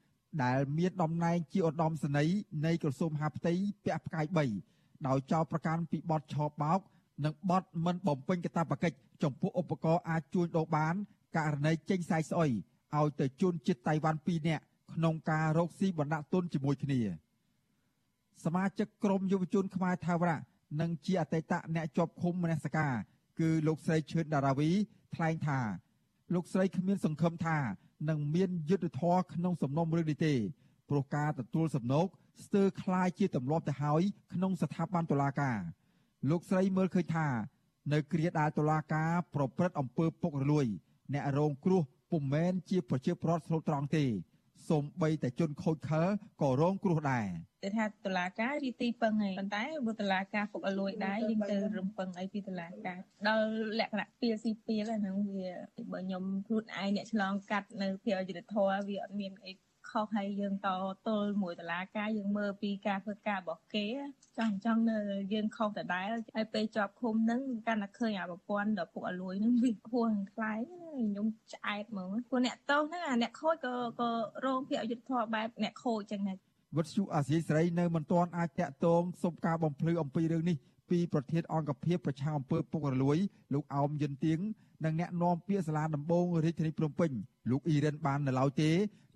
[0.43, 3.53] ដែលមានតំណែងជាឧត្តមសេនីយ៍នៃក្រសួងមហាផ្ទៃ
[3.85, 4.25] ពាក់ផ្កាយ
[4.67, 6.79] 3ដោយចោទប្រកាន់ពីបទឆបោក
[7.25, 10.93] និងបទមិនបំពេញកាតព្វកិច្ចចំពោះឧបករណ៍អាចជួញដូរបាន
[11.37, 12.51] ករណីចេញសាយស្អុយ
[12.98, 17.00] ឲ្យទៅជនជាតិតៃវ៉ាន់2នាក់ក្នុងការរកស៊ីបណ្ដាក់ទុនជាមួយគ្នា
[18.44, 20.38] សមាជិកក្រុមយុវជនខ្មែរថាវរៈ
[20.80, 22.92] និងជាអតីតអ្នកជាប់ឃុំមនសការ
[23.40, 24.70] គឺលោកស្រីឈឿនដារាវី
[25.14, 25.60] ថ្លែងថា
[26.34, 27.58] លោកស្រីគ្មានសង្ឃឹមថា
[28.08, 30.34] នឹងមានយុទ្ធធរក្នុងសំណុំរឿងនេះទេ
[30.88, 32.06] ព្រោះការទទួលសំណូក
[32.44, 35.58] ស្ទើរคล้ายជាទម្លាប់ទៅហើយក្នុងស្ថាប័នតុលាការ
[36.30, 37.26] លោកស្រីមើលឃើញថា
[37.92, 40.66] នៅគ្រាដែលតុលាការប្រព្រឹត្តអំពើពុករលួយ
[41.12, 44.05] អ្នករងគ្រោះ ពុំមែនជាប្រជាប្រដ្ឋស្លូតត្រង់ទេ
[44.69, 46.03] សូម្បីតែជនខូចខើ
[46.41, 47.27] ក៏រងគ្រោះដែរ
[47.63, 53.47] គេថាតឡាការរីទីពឹងហើយប៉ុន្តែបើតឡាការពុកអលួយដែរយើងទៅរំពឹងអីពីតឡាការដល់
[53.79, 55.49] លក្ខណៈពីលស៊ីពីលហ្នឹងវា
[55.91, 59.51] បើខ្ញុំខ្លួនឯងអ្នកឆ្លងកាត់នៅភាគយុទ្ធធរវាអត់មានអី
[59.91, 60.69] ខុសហើយយើងត
[61.07, 63.87] ទល់មួយតឡាការយើងមើលពីការធ្វើការរបស់គេ
[64.37, 64.97] ចង់ចង់នៅ
[65.33, 70.61] យើងខុសដដែលហើយពេលជាប់ឃុំហ្នឹងកាន់តែឃើញអាប្រព័ន្ធដល់ពួកអលួយហ្នឹងវាហួងខ្លាំង
[70.97, 74.09] ខ្ញុំឆ្អែតហ្មងព្រោះអ្នកតោសហ្នឹងអាអ្នកខូចក៏ក៏
[74.45, 76.37] រងភាគយុទ្ធធរបែបអ្នកខូចចឹងដែរ
[76.77, 80.57] វិទ្យុអាស៊ីសេរីនៅមិនទាន់អាចតាក់ទងសុំការបំភ្លឺអំពីរឿងនេះ
[80.89, 83.17] ពីប្រធានអង្គភិបប្រឆាំងអំពើពុករលួយ
[83.53, 84.39] លោកអោមយិនទៀង
[84.85, 87.11] និងអ្នកនាំពាក្យសាលាដំបងរាជធានីភ្នំពេញ
[87.49, 88.69] លោកអ៊ីរ៉ានបាននៅឡើយទេ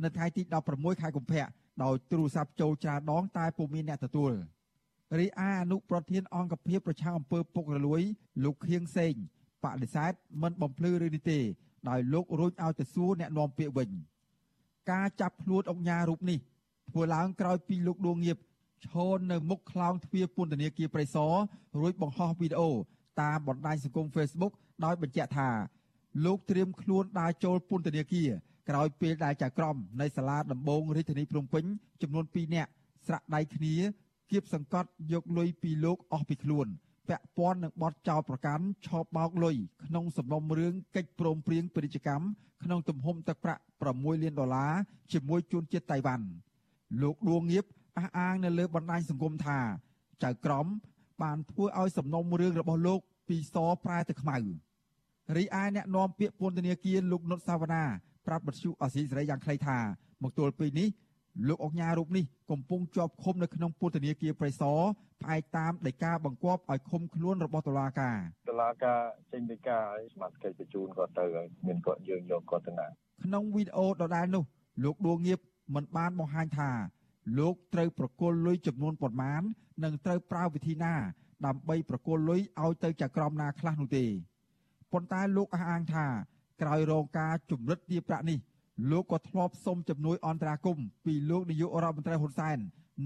[0.03, 1.45] នៅថ្ងៃទី16ខែកុម្ភៈ
[1.83, 4.31] ដោយទូរស័ព្ទចូលច្រើនដងតែពុំមានអ្នកទទួល
[5.19, 8.01] រីឯអនុប្រធានអង្គភិបប្រឆាំងអំពើពុករលួយ
[8.43, 9.13] លោកខៀងសេង
[9.63, 11.39] បដិសេធមិនបំភ្លឺរឿងនេះទេ
[11.89, 13.89] ដោយលោករួចឲ្យទៅសួរអ្នកនាំពាក្យវិញ
[14.91, 16.39] ការចាប់ខ្លួនអង្គញារូបនេះ
[16.89, 18.37] ធ្វើឡើងក្រោយពីលោកដួងងៀប
[18.85, 21.33] ឈរនៅមុខខ្លោងទ្វារពន្ធនាគារព្រៃសរ
[21.79, 22.71] រួចបង្ហោះវីដេអូ
[23.21, 25.49] តាមបណ្ដាញសង្គម Facebook ដោយបញ្ជាក់ថា
[26.25, 28.29] លោកត្រៀមខ្លួនដើរចូលពន្ធនាគារ
[28.69, 31.63] ក្រោយពេលដែលចៅក្រមនៃសាលាដំបងរាជធានីភ្នំពេញ
[32.01, 32.71] ចំនួន2នាក់
[33.07, 33.75] ស្រាក់ដៃគ្នា
[34.31, 36.67] គៀបសង្កត់យកលុយពីលោកអស់ពីខ្លួន
[37.09, 42.25] ពាក់ព័ន្ធនឹងបទចោទប្រកាន់ឆោបបោកលុយក្នុងសំណុំរឿងកិច្ចព្រមព្រៀងពាណិជ្ជកម្ម
[42.63, 43.61] ក្នុងទំហំទឹកប្រាក់
[43.91, 44.73] 6លានដុល្លារ
[45.13, 46.25] ជាមួយជនជាតិតៃវ៉ាន់
[47.01, 47.65] លោកដួងងៀប
[47.97, 49.59] អះអាងនៅលើបណ្ដាញសង្គមថា
[50.23, 50.65] ចៅក្រម
[51.23, 54.37] បានធ្វើឲ្យសំណុំរឿងរបស់លោកពីសប្រែទៅខ្មៅ
[55.33, 57.83] រីឯអ្នកនាំពាក្យពន្ធនាគារលោកនុតសាវណ្ណា
[58.27, 59.77] ប្រាប់បទសុអសីសេរីយ៉ាងខ្លីថា
[60.23, 60.89] មកទល់ពេលនេះ
[61.47, 64.79] លោកអុកញ៉ារូបនេះកំពុងជាប់ឃុំនៅក្នុងពន្ធនាគារព្រៃសរ
[65.21, 68.17] ផ្អែកតាមដីកាបង្គាប់ឲ្យឃុំខ្លួនរបស់តុលាការ
[68.49, 68.99] តុលាការ
[69.31, 72.87] ចេញដីកាឲ្យសមាជិកបញ្ជូនគាត់ទៅហើយមានគាត់យើងយកគាត់ទៅណា
[73.23, 74.43] ក្នុងវីដេអូដដែលនោះ
[74.83, 75.39] លោកដួងងៀប
[75.75, 76.69] មិនបានបង្ហាញថា
[77.39, 79.41] លោកត្រូវប្រគល់លុយចំនួនប៉ុន្មាន
[79.83, 80.93] និងត្រូវប្រើវិធីណា
[81.45, 84.05] ដើម្បីប្រគល់លុយឲ្យទៅចក្រមណាខ្លះនោះទេ
[84.95, 86.05] ប៉ុន្តែលោកអះអាងថា
[86.61, 88.39] ក្រោយរងការជំរិតទារប្រាក់នេះ
[88.91, 92.57] លោកក៏ធ្លាប់សុំជំនួយអន្តរាគមពីលោកនាយករដ្ឋមន្ត្រីហ៊ុនសែន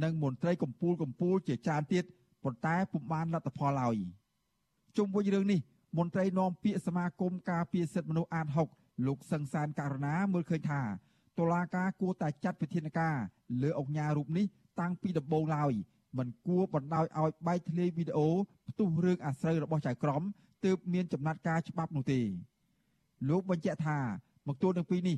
[0.03, 2.03] និងមន្ត្រីកម្ពុជាកម្ពុជាជាច្រើនទៀត
[2.43, 3.95] ប៉ុន្តែពុំបានលទ្ធផលឡើយ
[4.97, 5.59] ជុំវិញរឿងនេះ
[5.97, 8.47] មន្ត្រីនាំពាក្យសមាគមការពារសិទ្ធិមនុស្សអាត
[8.77, 10.81] 6លោកសឹងសានករណាមើលឃើញថា
[11.37, 13.15] តុលាការគួរតែចាត់វិធានការ
[13.63, 14.45] លើអង្គញារូបនេះ
[14.79, 15.73] តាំងពីដំបូងឡើយ
[16.17, 18.27] មិនគួរបណ្ដោយឲ្យបែកធ្លាយវីដេអូ
[18.69, 20.23] ផ្ទុះរឿងអាស្រូវរបស់ចៅក្រម
[20.65, 22.19] ទើបមានចំណាត់ការច្បាប់នោះទេ
[23.29, 23.99] លោកបញ្ជាក់ថា
[24.47, 25.17] មកទល់នឹងពេលនេះ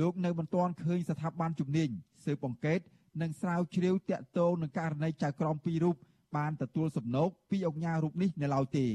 [0.00, 1.88] លោកនៅមិនទាន់ឃើញស្ថាប័នជំនាញ
[2.24, 2.80] ស៊ើបអង្កេត
[3.20, 5.96] និងស្រាវជ្រាវតាក់ទងនឹងករណីចៅក្រមពីររូប
[6.36, 8.86] បានទទួលសំណូកពីអង្គការរូបនេះនៅឡើយទេ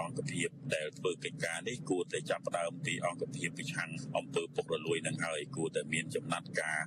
[0.00, 6.78] អង្គភាពដែលធ្វើកិច្ចការនេះគួរតែចាប់ផ្ដើមពីអង្គភាពប្រឆាំងអំពើពុករលួយនឹងហើយគួរតែមានចំណាត់ការ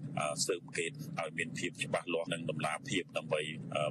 [0.46, 3.42] ស៊ើបអង្កេតឲ្យមានភាពច្បាស់លាស់និងតម្លាភាពដើម្បី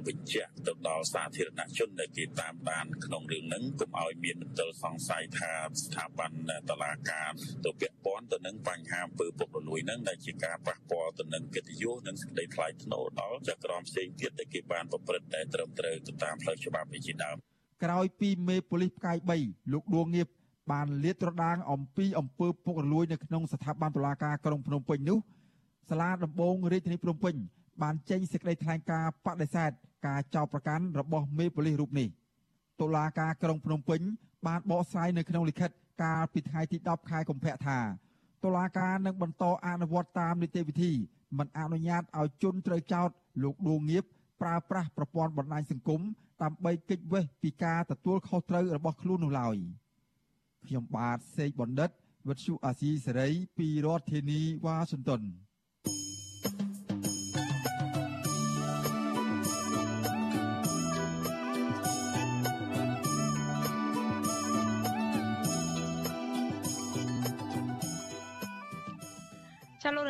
[0.07, 5.53] បញ្ជាក់ទៅដល់សាធារណជនដែលគេតាមដានក្នុងរឿងហ្នឹងកុំឲ្យមានមន្ទិលសង្ស័យថា
[5.83, 6.31] ស្ថាប័ន
[6.69, 7.29] តឡាការ
[7.65, 17.37] ទៅពាក់ព័ន្ធទៅនឹងបញ្ហាអំពើពុករលួយហ្នឹងដែលជាការប៉ះពាល់ទៅនឹងកិត្តិយសនិងសេចក្តីថ្លៃថ្នូរដល់ចក្រមផ្សេងទៀតដែលគេបានប្រព្រឹត្តតែត្រឹមត្រូវទៅតាមផ្លូវច្បាប់ជាដើម
[17.83, 20.27] ក្រោយពីមេប៉ូលីសផ្កាយ3លោកដួងងៀប
[20.71, 25.19] បានលាតត្រដាងអំពីអំពើពុករលួយនៅក្នុងស្ថាប័នតុលាការក្រុងភ្នំពេញនោះ
[25.89, 27.35] សាលាដំបងរាជធានីភ្នំពេញ
[27.81, 29.71] បានចេញសេចក្តីថ្លែងការណ៍បដិសេធ
[30.07, 32.07] ការចោទប្រកាន់របស់មេប៉ូលីសរូបនេះ
[32.81, 34.01] តុលាការក្រុងភ្នំពេញ
[34.47, 35.71] បានបកស្រាយនៅក្នុងលិខិត
[36.03, 37.79] កាលពីថ្ងៃទី10ខែកុម្ភៈថា
[38.43, 40.91] តុលាការនឹងបន្តអនុវត្តតាមនីតិវិធី
[41.37, 43.09] មិនអនុញ្ញាតឲ្យជនត្រូវចោទ
[43.43, 44.03] លោកដួងងៀប
[44.41, 46.01] ប្រើប្រាស់ប្រព័ន្ធបណ្ដាញសង្គម
[46.43, 49.57] ដើម្បីគេចវេះពីការទទួលខុសត្រូវរបស់ខ្លួននោះឡើយ
[50.67, 51.89] ខ្ញុំបាទសេកបណ្ឌិត
[52.27, 55.21] វិទ្យុអាស៊ីសេរីពីរដ្ឋធានីវ៉ាស៊ីនតោន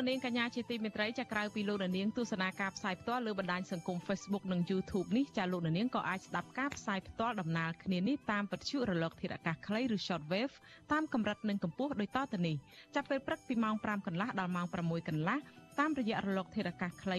[0.08, 10.54] នាងកញ្ញាជាទីមេត្រីចាក្រៅពីលោករនាងទស្សនាការផ្សាយផ្ទាល់លើបណ្ដាញសង្គម Facebook និង YouTube នេះចាលោករនាងក៏អាចស្ដាប់ការផ្សាយផ្ទាល់ដំណើរគ្នានេះតាមវិទ្យុរលកធាតុអាកាសខ្លីឬ Shortwave
[10.92, 12.56] តាមកម្រិតនិងកម្ពស់ដូចតទៅនេះ
[12.96, 15.38] ចាប់ពេលព្រឹកពីម៉ោង5កន្លះដល់ម៉ោង6កន្លះ
[15.80, 17.18] តាមរយៈរលកធាតុអាកាសខ្លី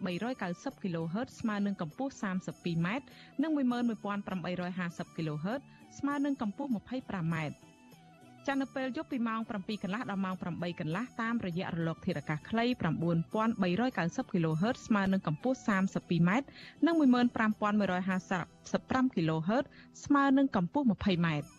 [0.00, 2.88] 9390 kHz ស្មើនឹងកម្ពស់ 32m
[3.42, 5.60] និង11850 kHz
[5.98, 7.36] ស្មើនឹងកម្ពស់ 25m
[8.46, 12.70] ចានៅពេលយប់ពីម៉ោង7កន្លះដល់ម៉ោង8កន្លះតាមរយៈរលកធាតុអាកាសខ្លី9390
[14.32, 16.30] kHz ស្មើនឹងកម្ពស់ 32m
[16.86, 19.64] និង15155 kHz
[20.04, 21.55] ស្មើនឹងកម្ពស់ 20m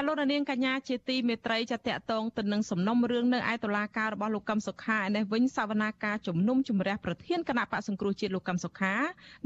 [0.00, 8.94] ចាលោកនាងកញ្ញាជាទីមេត្រីចាតកតងទៅនឹងសំណុំរឿងនៅឯតុលាការរបស់លោកកឹមសុខាឯនេះវិញសវនាការជំនុំជម្រះប្រធានគណៈបកសង្គ្រោះជាតិលោកកឹមសុខា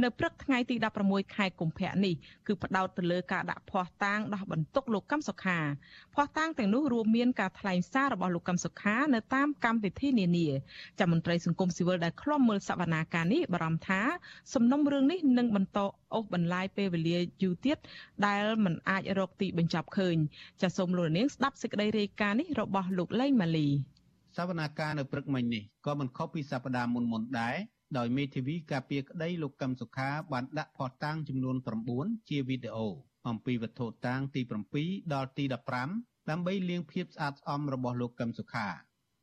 [0.02, 2.14] នៅព្រឹកថ្ងៃទី16ខែកុម្ភៈនេះ
[2.46, 5.58] គឺផ្ដោតទៅលើការដាក់ភ័ស្តុតាងដោះបន្ទុកលោកកឹមសុខា
[6.14, 10.48] ភ័ស្តុតាងទាំងនោះរួមមានការថ្លែងសាររបស់លោកកឹមសុខានៅតាមកម្មវិធីនានា
[11.00, 14.00] ចាមន្ត្រីសង្គមស៊ីវិលដែលឃ្លាំមើលសវនាការនេះបារម្ភថា
[14.54, 15.78] សំណុំរឿងនេះនឹងបន្ត
[16.14, 17.78] អូសបន្លាយពេលវេលាយូរទៀត
[18.26, 20.16] ដែលមិនអាចរកទីបញ្ចប់ឃើញ
[20.60, 23.68] ចាសសូមលោកនាងស្ដាប់សេចក្តីរាយការណ៍នេះរបស់លោកលេងម៉ាលី
[24.36, 27.56] សវនាការនៅព្រឹកមិញនេះក៏មិនខុសពីសប្តាហ៍មុនមុនដែរ
[27.98, 31.56] ដោយមេធាវីការពារក្តីលោកកឹមសុខាបានដាក់ផតតាំងចំនួន
[31.92, 32.88] 9ជាវីដេអូ
[33.28, 34.40] អំពីវត្ថុតាងទី
[34.76, 35.44] 7ដល់ទី
[35.88, 38.68] 15ដើម្បីលាងភាពស្អាតស្អំរបស់លោកកឹមសុខា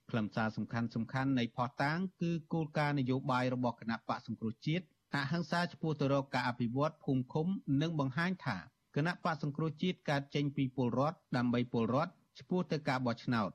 [0.09, 7.47] ខ្លឹមសារសំខាន់សំខាន់នៃផតតាំងគឺគោលការណ៍នយោបាយរបស់គណៈបកសង្គ្រោះជាតិអហិង្សាចំពោះទៅរកការអភិវឌ្ឍភូមិឃុំ
[7.81, 8.57] និងបង្ហាញថា
[8.95, 13.51] គណៈបកសង្គ្រោះជាតិកើតចេញពីពលរដ្ឋដើម្បីពលរដ្ឋឆ្ពោះទៅការបោះឆ្នោត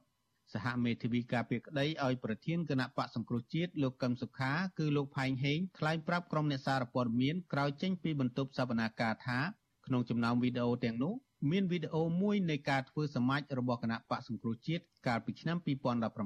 [0.53, 9.39] សហមេធាវីការពារក្តីឲ្យប្រធានគណៈបកសង្គ្រោះជាតិលោកកឹមសុខាគឺលោកផែងហេងថ្លែងប្រាប់ក្រុមអ្នកសារព័ត៌មានក្រោយចេញពីបន្ទប់សវនាការថា
[9.87, 11.15] ក្នុងចំណោមវីដេអូទាំងនោះ
[11.51, 15.57] មានវីដេអូមួយនៃការធ្វើសមាជរបស់គណៈបកសង្គ្រោះជាតិកាលពីឆ្នាំ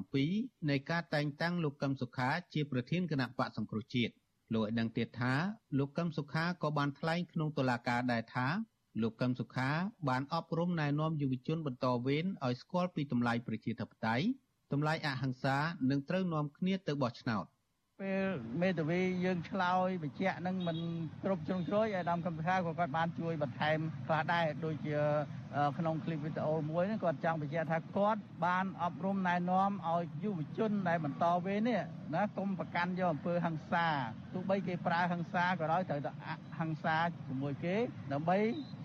[0.00, 4.12] 2017នៃការតែងតាំងលោកកឹមសុខាជាប្រធានគណៈបកសង្គ្រោះជាតិ
[4.54, 5.34] លោកឲ្យដឹងទៀតថា
[5.78, 8.46] លោកកឹមសុខាក៏បានថ្លែងក្នុងតុលាការដែរថា
[9.00, 9.70] លោកកឹមសុខា
[10.08, 14.26] បានអប់រំណែនាំយុវជនបន្តវេនឲ្យស្គាល់ពីតម្លៃប្រជាធិបតេយ្យ
[14.72, 15.56] តម្លៃអហិង្សា
[15.90, 17.44] និងត្រូវនាំគ្នាទៅបោះឆ្នោត
[18.01, 18.27] ពេល
[18.61, 20.77] មេធាវីយើងឆ្លើយបញ្ជាក់នឹងមិន
[21.23, 24.97] គ្រប់ជ្រុងជ្រោយឯកឧត្តមកម្មការក៏គាត់បានជួយបន្ថែមខ្លះដែរដូចជា
[25.77, 31.81] ក្នុងคลิปវីដេអូមួយហ្នឹងគាត់ចង់បញ្ជាក់ថាគាត់បានអប់រំណែនាំឲ្យយុវជនដែលបន្តវេននេះ
[32.15, 33.87] ណាកុំប្រកាន់យកអំពើហិង្សា
[34.33, 36.11] ទោះបីគេប្រើហិង្សាក៏ដោយត្រូវតែ
[36.59, 36.95] ហិង្សា
[37.27, 37.75] ជាមួយគេ
[38.13, 38.37] ដើម្បី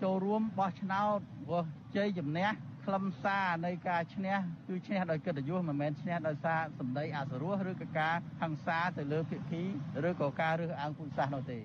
[0.03, 1.59] ចូលរួមបោះឆ្នោតវា
[1.95, 2.47] ជ័យជំនះ
[2.86, 4.36] ខ្លឹមសារនៃការឈ្នះ
[4.68, 9.62] គឺឈ្នះដោយកិត្តិយសមិនមែនឈ្នះដោយសារសម្ដីអសរោះឬក៏ការហិង្សាទៅលើភិក្ខី
[10.08, 11.60] ឬក៏ការរើសអើងពុទ្ធសាសន៍នោះទេ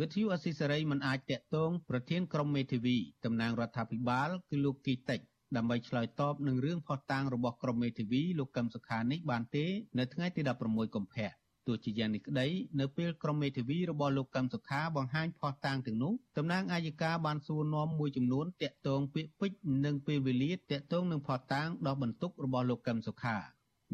[0.00, 5.20] វិទ្យុអស៊ីសេរីមិនអាចតាក់ទងប្រធានក្រុមមេធាវីតំណាងរដ្ឋាភិបាលគឺលោកគីតិច
[5.56, 9.66] ដើម្បីឆ្លើយតបនឹងរឿងផុសតាងរបស់ក្រុមមេធាវីលោកកឹមសុខានេះបានទេ
[9.98, 11.30] នៅថ្ងៃទី16កុម្ភៈ
[11.68, 12.46] ទោះជាយ៉ាងនេះក្តី
[12.80, 23.36] នៅពេលក្រុមមេធាវីរបស់លោកកឹមសុខាបង្ហាញផុសតាងទាំងនោះតំណាងអាយកាបានសួរនាំមួយចំនួនតាក់ទងពាក្យពេចន៍និងពេលវេលាតាក់ទងនឹងផុសតាងដល់បន្ទុករបស់លោកកឹមសុខា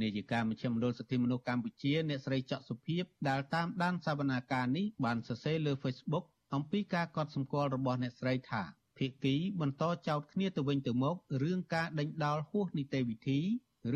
[0.02, 8.62] នាយិកាមជ្ឈមណ្ឌលសិទ្ធិមនុស្សកម្ពុជាអ្នកស្រីច័កសុភីបដែលតាមដានសវនាការនេះបានសរសេរលើ Facebook អំពីការកត់សម្គាល់របស់អ្នកស្រីថា
[8.98, 13.40] ភិក្ខីបន្តចោទគ្នាទៅវិញទៅមករឿងការដេញដោលហួសនីតិវិធី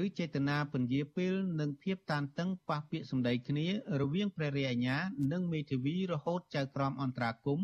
[0.03, 3.66] ឬចេតនាពន្យាពេលនិងភាពតានតឹងប៉ះពាក្យសម្ដីគ្នា
[4.01, 4.96] រវាងព្រះរាជអាជ្ញា
[5.33, 7.61] និងមេធាវីរហូតចៅក្រមអន្តរាគម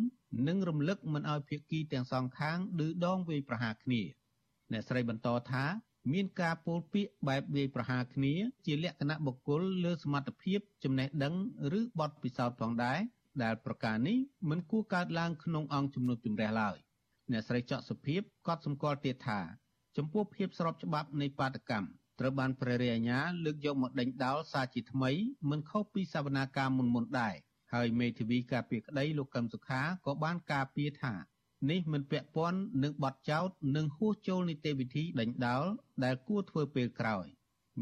[0.49, 4.03] និងរំលឹកមិនឲ្យភាគីទាំងសងខាងឌឺដងវាយប្រហារគ្នា
[4.73, 5.65] អ្នកស្រីបន្តថា
[6.13, 8.35] មានការពោលពាក្យបែបវាយប្រហារគ្នា
[8.67, 11.35] ជាលក្ខណៈបុគ្គលលើសមត្ថភាពចំណេះដឹង
[11.79, 12.99] ឬបទពិសោធន៍ផងដែរ
[13.43, 14.19] ដែលប្រការនេះ
[14.51, 16.77] មិនគួរកើតឡើងក្នុងអង្គជំនុំជម្រះឡើយ
[17.33, 19.41] អ្នកស្រីច័កសុភីបក៏សម្គាល់ទៀតថា
[19.97, 21.89] ចំពោះភាពស្របច្បាប់នៃបាតកម្ម
[22.21, 25.11] ត្រូវបានព្រះរាជអាជ្ញាលើកយកមកដេញដោលសារជាថ្មី
[25.51, 27.35] មិនខុសពីសវនាការមុនមុនដែរ
[27.73, 31.15] ហើយមេធាវីការពារក្តីលោកកឹមសុខាក៏បានការពារថា
[31.71, 35.65] នេះមិនពាក់ព័ន្ធនឹងបទចោទនិងហួសចូលនីតិវិធីដេញដោល
[36.05, 37.27] ដែលគួរធ្វើពេលក្រោយ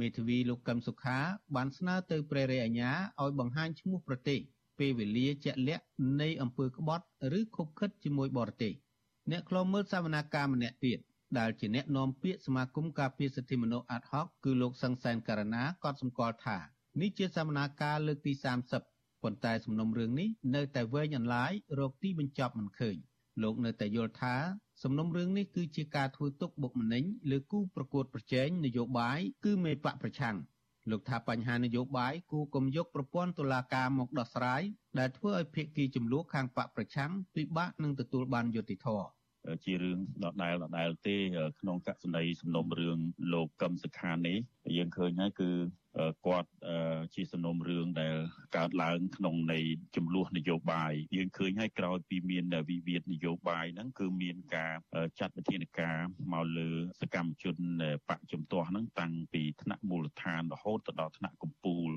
[0.01, 1.19] មេធាវីលោកកឹមសុខា
[1.55, 2.91] បានស្នើទៅព្រះរាជអាជ្ញា
[3.23, 4.41] ឲ្យបង្ហាញឈ្មោះប្រទេស
[4.79, 5.85] ពេលវេលាជាក់លាក់
[6.21, 7.05] នៃអំពើក្បត់
[7.39, 8.73] ឬខុបខិតជាមួយបរទេស
[9.31, 10.99] អ្នកខ្លមមើលសវនាការម្នាក់ទៀត
[11.39, 16.59] ដែលជាអ្នកនាំពាក្យសមាគមការពារសិទ្ធិមនុស្សអាត់ហុកគឺលោកសង្សានករណាក៏សម្គាល់ថា
[17.01, 18.33] នេះជាសវនាការលើកទី
[18.79, 22.97] 30ប៉ុន្តែសំណុំរឿងនេះនៅតែវែងអន្លាយរកទីបញ្ចប់មិនឃើញ
[23.43, 24.35] លោកនៅតែយល់ថា
[24.83, 30.37] សំណុំរឿងនេះគឺជាការធ្វើទុកបុកម្នេញលើគូប្រកួតប្រជែងនយោបាយគឺមេបកប្រឆាំង
[30.91, 34.63] លោកថាបញ្ហានយោបាយគូកុំយកប្រព័ន្ធតុលាការមកដោះស្រាយ
[34.99, 39.22] ដែលធ្វើឲ្យភាគីចំនួនខាងបកប្រឆាំងពិបាកនឹងទទួលបានយុត្តិធម៌
[39.65, 41.17] ជារឿងដដែលដដែលទេ
[41.61, 42.99] ក្នុងកសិណីសំណុំរឿង
[43.33, 44.39] លោកកឹមសុខានេះ
[44.77, 45.51] យើងឃើញហើយគឺ
[46.27, 46.51] គាត់
[47.15, 48.17] ជាសំណុំរឿងដែល
[48.57, 49.59] កើតឡើងក្នុងនៃ
[49.97, 54.75] ចំនួននយោបាយយើងឃើញហើយក្រោយពីមានវិវាទនយោបាយហ្នឹងគឺមានការ
[55.21, 55.99] ចាត់វិធានការ
[56.33, 57.57] មកលើសកម្មជន
[58.09, 61.91] បកជំទាស់ហ្នឹងតាំងពីថ្នាក់មូលដ្ឋានរហូតទៅដល់ថ្នាក់កំពូល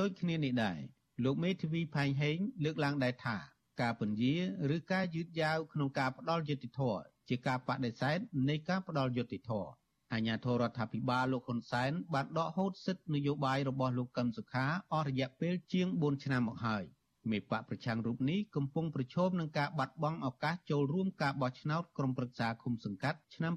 [0.00, 0.78] ដូចគ្នានេះដែរ
[1.24, 3.36] លោកមេធាវីផែងហេងលើកឡើងដែរថា
[3.80, 4.34] ការពន្យា
[4.76, 9.70] ឬការយឺតយ៉ាវក្នុងការផ្ដាល់យុត្តិធម៌ជាការបដិសេធនៃការផ្ដាល់យុត្តិធម៌
[10.12, 16.84] អាញាធរដ្ឋាភិបាលលោកហ៊ុនសែនបានដកហូតសិទ្ធិនយោបាយរបស់លោកកឹមសុខាអស់រយៈពេលជាង4ឆ្នាំមកហើយ
[17.30, 23.52] មេបកប្រឆាំងរូបនេះកំពុងប្រឈមនឹងការបាត់បង់ឱកាសចូលរួមការបោះឆ្នោតក្រុមប្រឹក្សាឃុំសង្កាត់ឆ្នាំ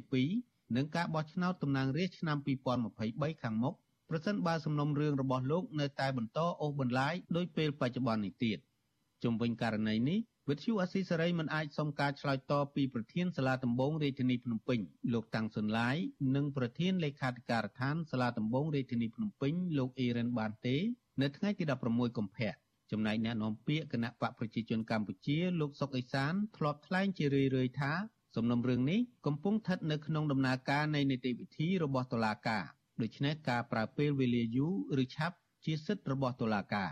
[0.00, 3.74] 2022និងការបោះឆ្នោតតំណាងរាស្ត្រឆ្នាំ2023ខាងមុខ
[4.10, 8.58] ប្រសិនបើសំណុំរឿងរបស់លោកនៅតែបន្តអូសបន្លាយដោយពេលបច្ចុប្បន្ននេះទៀត
[9.22, 14.80] ជុំវិញករណីនេះវិទ្យុអស៊ីសេរីមិនអាចសុំការឆ្លើយតបពីប្រធានសាលាដំបងរាជធានីភ្នំពេញ
[15.12, 15.96] លោកតាំងសុនឡាយ
[16.34, 20.76] និងប្រធានលេខាធិការដ្ឋានសាលាដំបងរាជធានីភ្នំពេញលោកអេរ៉ានបានទេ
[21.22, 22.50] នៅថ្ងៃទី16កុម្ភៈ
[22.90, 27.92] ចំណែកអ្នកនាំពាក្យគណៈបកប្រជាជនកម្ពុជា លោកសុកអេសានធ្លាប់ថ្លែងជារឿយៗថា
[28.36, 32.64] សំណុំរឿងនេះកំពុងស្ថិតនៅក្នុងដំណើរការនៃនីតិវិធីរបស់តុលាការ
[33.02, 36.90] ដូច្នេះការប្រើពេលវេលាយូរឬឆាប់ជាសិទ្ធិរបស់តុលាការ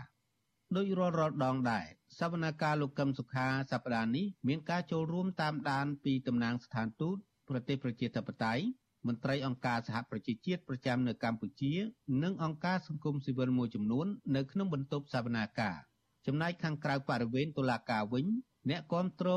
[0.75, 1.85] ដោយរាល់រាល់ដងដែរ
[2.19, 7.17] សវនកម្មលោកកឹមសុខាសប្តាហ៍នេះមានការចូលរួមតាមដានពីតំណាងស្ថានទូត
[7.49, 8.63] ប្រទេសប្រជាធិបតេយ្យ
[9.07, 11.73] មន្ត្រីអង្គការសហប្រជាជាតិប្រចាំនៅកម្ពុជា
[12.23, 15.77] និងអង្គការសង្គមស៊ីវិលមួយចំនួននៅក្នុងបន្ទប់សវនាការ
[16.27, 18.25] ចំណែកខាងក្រៅបរិវេណតុលាការវិញ
[18.69, 19.29] អ្នកគាំទ្រ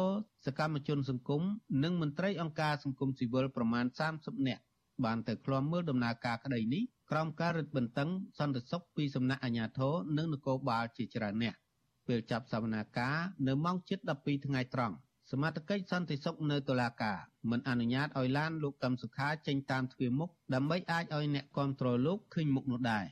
[0.46, 1.42] សកម្មជនសង្គម
[1.84, 3.84] និងមន្ត្រីអង្គការសង្គមស៊ីវិលប្រមាណ
[4.16, 4.62] 30នាក់
[5.04, 11.54] បានទៅឃ្លាំមើលដំណើរការក្តីនេះក្រោមការរឹតបន្តឹងសន្តិសុខពីសំណាក់អាជ្ញាធរនិងនគរបាលជាច្រើនអ្នក
[12.06, 13.76] ពេលចាប់សវនាការនៅម៉ោង
[14.10, 14.94] 7:12ថ្ងៃត្រង់
[15.30, 17.18] សមត្ថកិច្ចសន្តិសុខនៅតុលាការ
[17.50, 23.06] មិនអនុញ្ញាតឲ្យឡានលោកកឹមសុខាចេញតាមទ្វារមុខដើម្បីអាចឲ្យអ្នកគ្រប់គ្រងលោកឃើញមុខនោះដែរ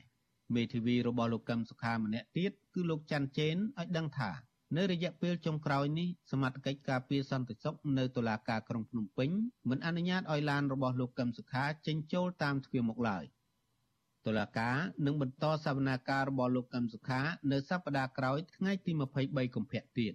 [0.55, 4.31] មេធាវីរបស់លោកកឹមសុខាម្នាក់ទៀតគឺលោកច័ន្ទជេនឲ្យដឹងថា
[4.77, 9.29] នៅរយៈពេលចុងក្រោយនេះសមត្ថកិច្ចការពារសន្តិសុខនៅតុលាការក្រុងភ្នំពេញ
[9.69, 13.23] មិនអនុញ្ញាតឲ្យឡានរបស់លោកកឹមសុខាចេញចូលតាមទ្វារមុខឡើយ
[14.25, 18.91] តុលាការនឹងបន្តសវនាការរបស់លោកកឹមសុខានៅសប្តាហ៍ក្រោយថ្ងៃទី
[19.23, 20.13] 23កុម្ភៈទៀត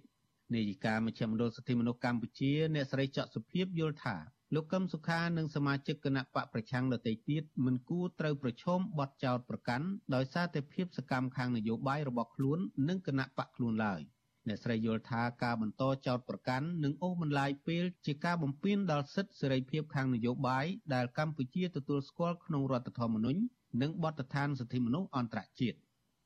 [0.53, 4.15] នាយិកាមជ្ឈមណ្ឌលសិទ្ធិមនុស្សកម្ពុជាអ្នកស្រីច័កសុភាពយល់ថា
[4.55, 14.01] លោកកឹមសុខានិងសមាជិកគណៈបកប្រឆាំងដទៃទៀតមិនគួរត្រូវប្រឈមបទចោទប្រកាន់ដោយសារតែភាពសកម្មខាងនយោបាយរបស់ខ្លួននិងគណៈបកខ្លួនឡើយ
[14.47, 23.39] អ្នកស្រីយល់ថាការបន្តចោទប្រកាន់និងអូសបន្លាយពេលជាការបំពានដល់សិទ្ធិសេរីភាពខាងនយោបាយដែលកម្ពុជាទទួលស្គាល់ក្នុងរដ្ឋធម្មនុញ្ញ
[23.81, 25.77] និងបទដ្ឋានសិទ្ធិមនុស្សអន្តរជាតិ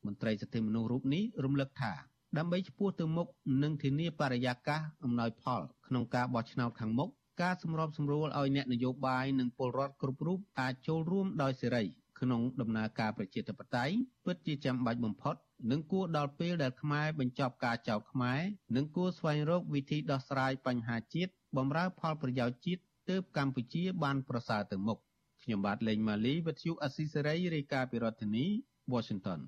[0.06, 1.94] មន្ត្រីសិទ្ធិមនុស្សរូបនេះរំលឹកថា
[2.38, 3.28] ដើម្បីឈ្មោះទៅមុខ
[3.64, 7.10] និងធានាបរិយាកាសអំណោយផលក្នុងការបោះឆ្នោតខាងមុខ
[7.42, 11.84] ការសម្របសម្រួលឲ្យអ្នកនយោបាយនិងពលរដ្ឋគ្រប់រូបអាចចូលរួមដោយសេរី
[12.22, 15.36] ក្នុងដំណើរការប្រជាធិបតេយ្យពិតជាចាំបាច់បំផុត
[15.72, 18.42] និងគួរដល់ពេលដែលខ្មែរបញ្ចប់ការចោទខ្មែរ
[18.76, 25.00] និងគួរស្វែងរកវិធីដោះស្រាយបញ្ហាជាតិបំរើផលប្រយោជន៍ជាតិទើបកម្ពុជាបានប្រសើរទៅមុខ
[25.44, 28.46] ខ្ញុំបាទលេងម៉ាលីវិទ្យុអស៊ីសេរីរាយការណ៍ពីរដ្ឋធានី
[28.94, 29.40] Washington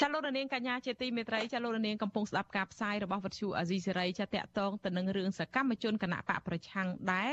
[0.00, 7.32] ចាលោករនាងកញ្ញាជាទីមេត្រីចាលោករនាងកំពុងស្ដាប់ការផ្សាយរបស់វិទ្យុអាស៊ីសេរីចាតកតងទៅនឹងរឿងសកម្មជនគណៈបកប្រឆាំងដែរ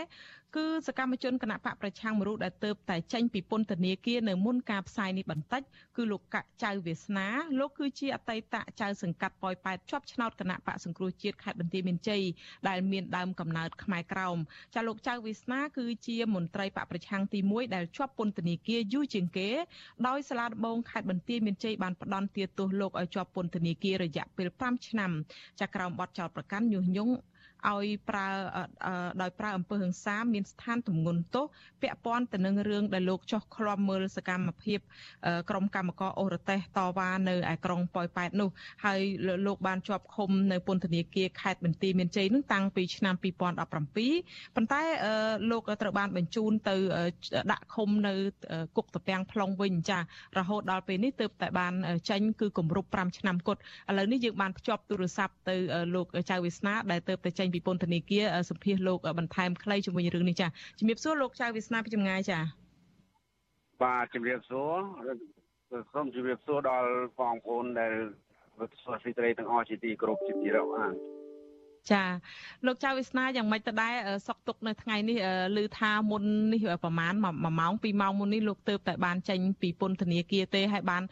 [0.56, 5.62] គឺសកម្មជនគណៈបកប្រឆាំងមួយរូបដែលទៅតែចេញពីពន្ធនាគារនៅមុនការផ្សាយនេះបន្តិច
[5.98, 7.28] គឺលោកកចៅវាសនា
[7.60, 12.24] លោកគឺជាអតីតចៅសង្កាត់ប៉ោយប៉ែតជាប់ឆ្នោតគណៈបកសង្គ្រោះជាតិខេត្តបន្ទាយមានជ័យ
[12.70, 14.38] ដែលមានដើមកំណើតខ្មែរក្រោម
[14.76, 19.50] ចាលោកចៅវាសនាគឺជាមន្ត្រីបកប្រឆាំងទី1ដែលជាប់ពន្ធនាគារយូរជាងគេ
[20.08, 25.12] ដោយសាលាដំបងខេត្តបន្ទាយមានជ័យបានផ្ដន្ទាទោសលោកឲ្យជាប់ពន្ធនាគាររយៈពេល5ឆ្នាំ
[25.60, 27.14] ចាក្រោមបទចោទប្រកាន់ញុះញង់
[27.72, 28.28] ឲ្យប្រើ
[29.22, 31.46] ដោយប្រើអំពើហិង្សាមានស្ថានទម្ងន់ទោស
[31.82, 34.80] ពាក់ព័ន្ធទៅនឹងរឿងដែលលោកចោះឃ្លាំមើលសកម្មភាព
[35.50, 38.50] ក្រុមកម្មករអូរតេសតវ៉ានៅឯក្រុងប៉ោយប៉ែតនោះ
[38.86, 39.00] ហើយ
[39.46, 44.82] លោកបានជាប់ឃុំនៅពន្ធនាគារខេត្តបន្ទាយមានជ័យនឹងតាំងពីឆ្នាំ2017ប៉ុន្តែ
[45.52, 46.76] លោកត្រូវបានបញ្ជូនទៅ
[47.52, 48.14] ដាក់ឃុំនៅ
[48.78, 50.00] គុកតពាំង plong វិញចា
[50.38, 51.74] រហូតដល់ពេលនេះទើបតែបាន
[52.10, 55.56] ចេញគឺគម្រប់5ឆ្នាំគត់ឥឡូវនេះយើងបានភ្ជាប់ទូរស័ព្ទទៅ
[55.96, 60.48] លោកចៅវាសនាដែលទើបតែចេញពីពន្ធនាគារសម្ភាសលោកបន្ថែមខ្លីជាមួយរឿងនេះចា
[60.80, 62.40] ជំរាបសួរលោកចៅវាសនាពីចម្ងាយចា
[63.84, 64.80] បាទជំរាបសួរ
[65.94, 66.90] សូមជំរាបសួរដល់
[67.20, 67.94] បងប្អូនដែល
[68.60, 70.94] វិទ្យុស៊ីត្រីទាំងអស់ជាទីគោរពជាទីរាប់អាន
[71.92, 72.04] ចា
[72.66, 73.94] លោកចៅវាសនាយ៉ាងម៉េចទៅដែរ
[74.28, 75.18] សុកទុកនៅថ្ងៃនេះ
[75.58, 77.24] ឮថាមុននេះប្រហែល1
[77.60, 81.04] ម៉ោង2ម៉ោងមុននេះលោកទៅតែបានចេញពីពន្ធនាគារទេហើយបាន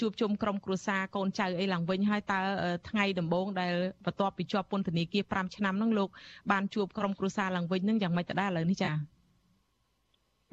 [0.00, 2.40] ជួបជុំក្រុមគ្រួសារកូនចៅអីឡើងវិញហើយតើ
[2.88, 3.72] ថ្ងៃដំបូងដែល
[4.04, 6.08] បន្ទាប់ពីជាប់ពន្ធនាគារ5ឆ្នាំហ្នឹងលោក
[6.52, 8.90] បានជួបក្រុមគ្រួសារឡើងវិញហ្នឹងយ៉ាងម៉េចទៅដែរឥឡូវនេះចា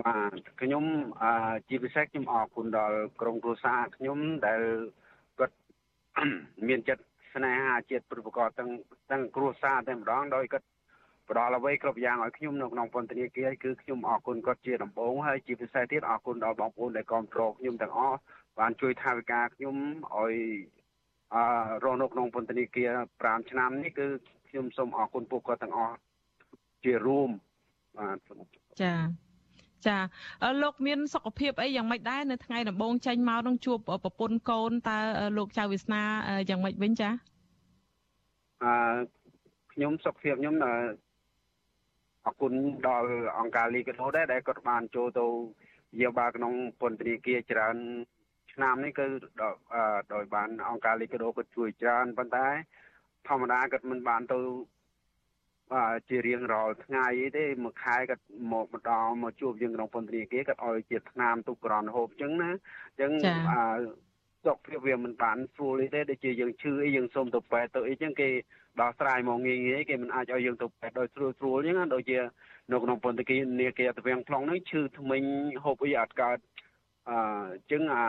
[0.01, 0.83] បាទខ្ញុំ
[1.67, 4.61] ជាពិសេសខ្ញុំអរគុណដល់ក្រុមគ្រួសារខ្ញុំដែល
[5.39, 5.55] គាត់
[6.67, 7.03] មានចិត្ត
[7.33, 8.69] ស្នេហាជាតិប្រកបទាំង
[9.11, 10.67] ទាំងគ្រួសារតែម្ដងដោយគាត់
[11.29, 18.17] ផ្ដល់អ្វីគ្រប់យ៉ាងឲ្យខ្ញុំនៅក្នុងពន្ធនាគារគឺខ្ញុំអរគុណគាត់ជាដំបូងហើយជាពិសេសទៀតអរគុណដល់បងប្អូនដែលគ្រប់គ្រងខ្ញុំទាំងអស់
[18.59, 19.75] បានជួយថវិកាខ្ញុំ
[20.15, 20.35] ឲ្យ
[21.33, 21.43] អឺ
[21.83, 22.89] រស់នៅក្នុងពន្ធនាគារ
[23.21, 24.07] 5ឆ្នាំនេះគឺ
[24.49, 25.95] ខ្ញុំសូមអរគុណពួកគាត់ទាំងអស់
[26.83, 27.29] ជារួម
[27.97, 28.17] បាទ
[28.81, 28.93] ចា
[29.87, 29.97] ចា
[30.61, 34.97] លោកមានសុខភាពអីយ៉ាងម៉េចដែរនៅថ្ងៃដំបូងចេញមកនឹងជួបប្រពន្ធកូនតើ
[35.37, 36.01] លោកចៅវាសនា
[36.49, 37.09] យ៉ាងម៉េចវិញចា
[38.63, 38.73] អឺ
[39.73, 40.55] ខ្ញុំសុខភាពខ្ញុំ
[42.25, 42.53] អរគុណ
[42.87, 43.07] ដល់
[43.39, 45.25] អង្គការលីកាដូដែរដែលគាត់បានចូលទៅ
[46.01, 47.75] យាបាលក្នុងពន្ធនាគារច្រើន
[48.53, 49.05] ឆ្នាំនេះគឺ
[50.13, 52.47] ដោយបានអង្គការលីកាដូគាត់ជួយច្រើនប៉ុន្តែ
[53.27, 54.39] ធម្មតាគាត់មិនបានទៅ
[56.09, 57.07] ជារៀងរាល់ថ្ងៃ
[57.37, 63.11] ទេមួយខែគាត់មកម្ដងមកជួបយើងក្នុងពន្ធនាគារគាត់ឲ្យជាឆ្នាំទុកក្រនហូបអញ្ចឹងណាអញ្ចឹង
[64.45, 68.29] សុខភាពវាមិនបានស្រួលទេដូចជាយើងឈឺអីយើងសុំទៅពេទ្យទៅអីចឹងគេ
[68.81, 72.17] ដោះស្រាយមកងាយងាយគេមិនអាចឲ្យយើងទៅពេទ្យដោយស្រួលស្រួលចឹងដូចជា
[72.71, 73.21] នៅក្នុងពន្ធ
[73.61, 75.23] នាគារទៅវាំងប្លង់ហ្នឹងឈឺធ្មេញ
[75.63, 76.37] ហូបអីអត់កើត
[77.09, 77.17] អឺ
[77.71, 78.05] ចឹងអា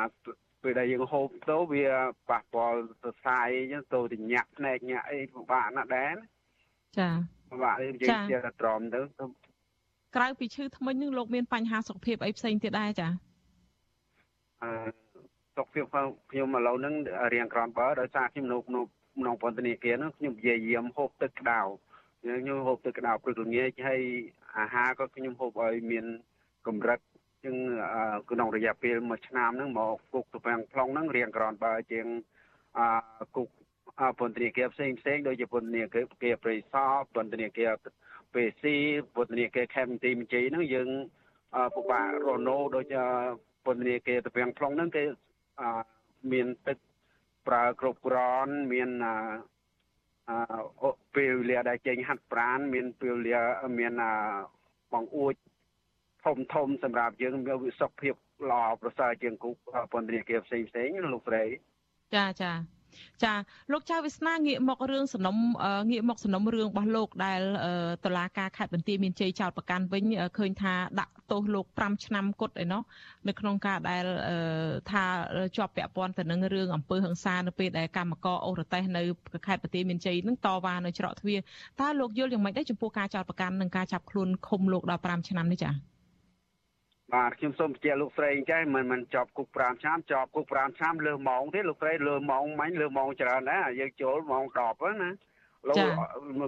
[0.62, 1.86] ពេលដែលយើងហូបទៅវា
[2.30, 3.40] ប៉ះពាល់សរសៃ
[3.72, 6.14] ចឹងទៅទៅញាក់ភ្នែកញាក់អីពិបាកណាស់ដែរ
[6.98, 9.00] ចាពិ បាកយើងនិយាយជាត្រមទៅ
[10.16, 13.08] ក្រៅពីឈឺធ្មេញនឹងលោកមានបញ្ហាសុខភាពអីផ្សេងទៀតដែរចា
[14.62, 14.72] អឺ
[15.56, 15.84] សុខភាព
[16.30, 16.94] ខ្ញុំឥឡូវហ្នឹង
[17.34, 18.84] រៀងក្រំបើដោយសារខ្ញុំនៅក្នុង
[19.18, 21.60] ក្នុងពន្ធនាគារហ្នឹងខ្ញុំព្យាយាមហូបទឹកក្តៅ
[22.22, 24.00] ខ្ញុំហូបទឹកក្តៅព្រឹកល្ងាចហើយ
[24.58, 26.04] អាហារក៏ខ្ញុំហូបឲ្យមាន
[26.66, 27.00] កម្រិត
[27.42, 27.56] ជាង
[28.30, 32.06] ក្នុងរយៈពេល1ឆ្នាំហ្នឹងមកគុកទៅពាំងប្លង់ហ្នឹងរៀងក្រំបើជាង
[32.78, 32.86] អា
[33.36, 33.48] គុក
[34.18, 37.70] ពន្ធនាគារផ្សេងផ្សេងដូចជាពន្ធនាគារគេប្រៃសតពន្ធនាគារ
[38.34, 38.64] PC
[39.14, 40.88] ពន្ធនាគារខេមទីមជ័យហ្នឹងយើង
[41.74, 42.94] ពិបាករណូដូច
[43.66, 45.04] ពន្ធនាគារទៅពាំងប្លង់ហ្នឹងគេ
[46.32, 46.78] មានទឹក
[47.46, 48.90] ប្រើគ្រប់គ្រាន់មាន
[50.28, 53.42] អឺពេលវេលាដែលចេញហាត់ប្រាណមានពេលវេលា
[53.78, 53.92] មាន
[54.92, 55.34] បងអួច
[56.24, 58.14] ធំធំសម្រាប់យើងមានវិសុខភាព
[58.50, 59.50] ល្អប្រសើរជាងគូ
[59.92, 61.44] ពន្ធនាគារផ្សេងផ្សេងលោកស្រី
[62.14, 62.52] ចាចា
[63.24, 63.34] ចា
[63.72, 65.36] លោកចៅវាសនាងាកមករឿងសំណុំ
[65.90, 67.40] ងាកមកសំណុំរឿងរបស់លោកដែល
[68.04, 70.04] តឡាការខេត្តបន្ទាយមានជ័យចោតប្រកាន់វិញ
[70.38, 72.82] ឃើញថាដាក់ទោសលោក5ឆ្នាំគត់ឯណោះ
[73.28, 74.04] នៅក្នុងការដែល
[74.90, 75.04] ថា
[75.56, 79.02] ជាប់ពាក់ព័ន្ធទៅនឹងរឿងអំពើហិង្សានៅពេលដែលកម្មករអូរ៉ាតេសនៅ
[79.46, 81.38] ខេត្តបន្ទាយមានជ័យនឹងតវ៉ានៅច្រកទ្វារ
[81.80, 85.91] តើលោកយល់យ៉ាងម៉េចដែរចំពោះការចោតប្រកាន់និងការចាប់ខ្លួនឃុំលោកដល់5ឆ្នាំនេះចា៎
[87.14, 95.10] បាទខ្ញុំសូមបញ្ជាក់លោកស្រីអញ្ចឹងមិនមិនជាប់គុក5ឆ្នាំជាប់គុក5ឆ្នាំលើម៉ោងទេលោកស្រីលើម៉ោងមាញ់លើម៉ោងច្រើនណាយើងចូលម៉ោង10ណា
[95.68, 95.74] លោ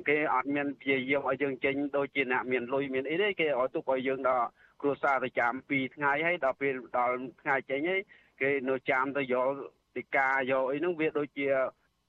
[0.00, 4.46] កគេអត់មានព្យាយាមឲ្យយើងចេញដូចជាអ្នកមានលុយមានអីទេគេឲ្យទុកឲ្យយើងដល់
[4.80, 8.00] គ្រួសារទៅចាំ2ថ្ងៃហើយដល់ពេលដល់ថ្ងៃចេញហើយ
[8.40, 9.48] គេនៅចាំទៅយក
[9.96, 11.48] ទីកាយកអីហ្នឹងវាដូចជា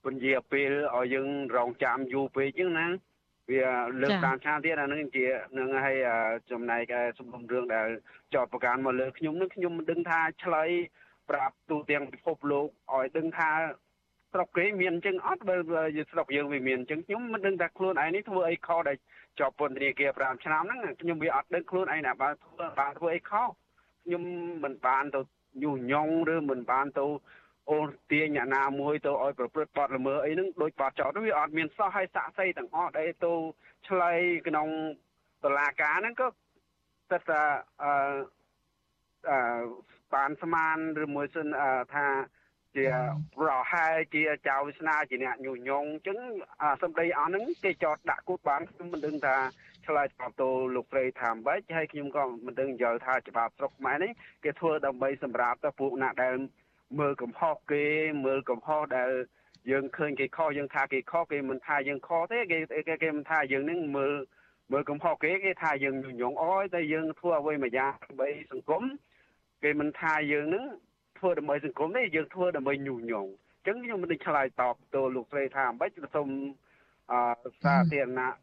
[0.04, 2.88] ពន្យាពេលឲ្យយើងរងចាំយូរពេកអញ្ចឹងណា
[3.52, 3.64] វា
[4.02, 5.26] លើកតាមឆាទៀតអានឹងជា
[5.58, 5.96] នឹងឲ្យ
[6.52, 7.88] ចំណែកសំណុំរឿងដែល
[8.34, 10.70] ចោតប្រកាន់មកលើខ្ញុំនឹងខ្ញុំមិនដឹងថាឆ្លើយ
[11.30, 13.50] ប្រាប់ទូទាំងពិភពលោកឲ្យដឹងថា
[14.34, 15.56] ស្រុកគេមានអញ្ចឹងអត់បើ
[16.12, 18.98] ស្រុកយើងវាមានអញ្ចឹងខ្ញុំមិនដឹងថាខ្លួនឯងនេះធ្វើអីខុសដែល
[19.40, 23.48] ជាប់ពន្ធនាគារ5ឆ្នាំហ្នឹងខ្ញុំវាអត់ដឹងខ្លួនឯងណាបើធ្វើបានធ្វើអីខុស
[24.06, 24.24] ខ្ញុំ
[24.64, 25.20] មិនបានទៅ
[25.64, 27.06] ញុះញង់ឬមិនបានទៅ
[27.72, 33.34] អូនទាញអ្នកណាមួយទៅឲ្យប្រព្រឹត្តបទល្មើសអីហ្នឹងដូចបទចោតវាអត់មានសោះឲ្យសាក់សីទាំងអស់ដែលទៅ
[33.88, 34.12] ឆ្លៃ
[34.48, 34.68] ក្នុង
[35.44, 36.28] តឡាការហ្នឹងក៏
[37.12, 37.42] តែថា
[37.84, 37.92] អឺ
[39.30, 39.38] អឺ
[40.14, 41.48] បានស្មានឬមួយសិន
[41.94, 42.08] ថា
[42.78, 42.88] ជា
[43.38, 46.18] ប្រហែលជាចៅវាសនាជាអ្នកញុះញង់អញ្ចឹង
[46.84, 49.36] សម្ដីអស់ហ្នឹងគេចោតដាក់គូតបានខ្ញុំមិនដឹងថា
[49.86, 54.12] ឆ្លើយតបទៅលោកព្រៃថាម៉េចហើយខ្ញុំក៏មិនដឹងយល់ថាច្បាប់ស្រុកខ្មែរនេះ
[54.44, 56.34] គេធ្វើដើម្បីសម្រាប់ទៅពួកអ្នកដែល
[57.00, 57.86] មើលកំហុសគេ
[58.26, 59.12] មើលកំហុសដែល
[59.72, 64.14] យើងឃើញគេខុសយើងថាគេខុសគេមិនថាយើងខុសទេគេគេមិនថាយើងនឹងមើល
[64.72, 68.84] មើលកំហុសគេគេថាយើងញញងអយតែយើងធ្វើអ្វីមួយយ៉ាងដើម្បីសង្គម
[69.64, 70.64] គេមិនថាយើងនឹង
[71.18, 73.30] ធ្វើដើម្បីសង្គមទេយើងធ្វើដើម្បីញុះញង់
[73.66, 76.30] អញ្ចឹងខ្ញុំមិនได้ឆ្លើយតបទៅលោកស្រីថាអ្មេចសូម
[77.12, 77.14] អ
[77.64, 78.36] សាធារណៈ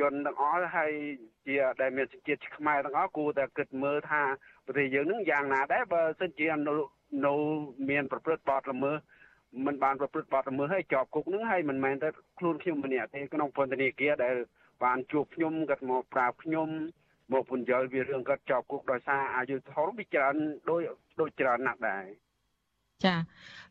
[0.00, 0.92] ជនទាំងអស់ហើយ
[1.46, 4.22] ជាដែលមានជាតិខ្មែរទាំងអស់គួរតែគិតមើលថា
[4.66, 6.74] ប្រទេសយើងនឹងយ៉ាងណាដែរបើសិនជានៅ
[7.90, 8.96] មានប្រព្រឹត្តបទល្មើស
[9.66, 12.08] មិនបានប្រព្រឹត្តបទល្មើសហើយជាប់គុកនឹងហើយមិនមែនតែ
[12.38, 14.34] ខ្លួនខ្ញុំម្នាក់ទេក្នុងពន្ធនាគារដែល
[14.84, 16.68] បានជួបខ្ញុំគាត់មកប្រាប់ខ្ញុំ
[17.32, 20.36] មកពន្យល់វារឿងគាត់ជាប់គុកដោយសារអាយុធំវាច្រើន
[20.70, 20.80] ដូច
[21.20, 22.04] ដូចច្រើនណាស់ដែរ
[23.04, 23.16] ចា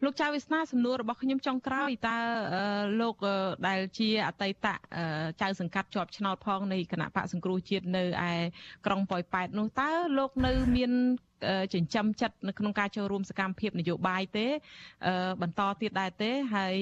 [0.04, 2.18] លោកចៅវាសនាសំណួររបស់ខ្ញុំចុងក្រោយតើ
[3.02, 3.16] លោក
[3.68, 4.68] ដែលជាអតីត
[5.42, 8.34] ចៅសង្កាត់ជាប់ឆ្នោតផងនៃគណៈបកសង្គ្រោះជាតិនៅឯ
[8.86, 10.92] ក្រុងប៉ោយប៉ែតនោះតើលោកនៅ មាន
[11.74, 14.48] ចិញ្ចឹមចិត្តនៅក្នុងការចូលរួមសកម្មភាពនយោបាយទេ
[15.42, 16.76] បន្តទៀតដែរទេហើយ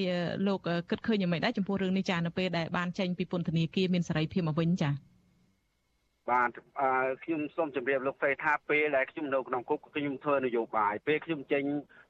[0.46, 4.90] លោកគិតឃើញយ៉ាងម៉េចដែរចំពោះរឿងនេះចានៅពេលដែលបានចេញពីពន្ធនាគារមានសេរីភាពមកវិញចា
[6.30, 6.50] បាទ
[7.24, 11.64] ខ្ញុំសូមជម្រាបលោកស្រីថាពេលដែលខ្ញុំនៅក្នុងគុកខ្ញុំធ្វើនយោបាយពេលខ្ញុំចេញ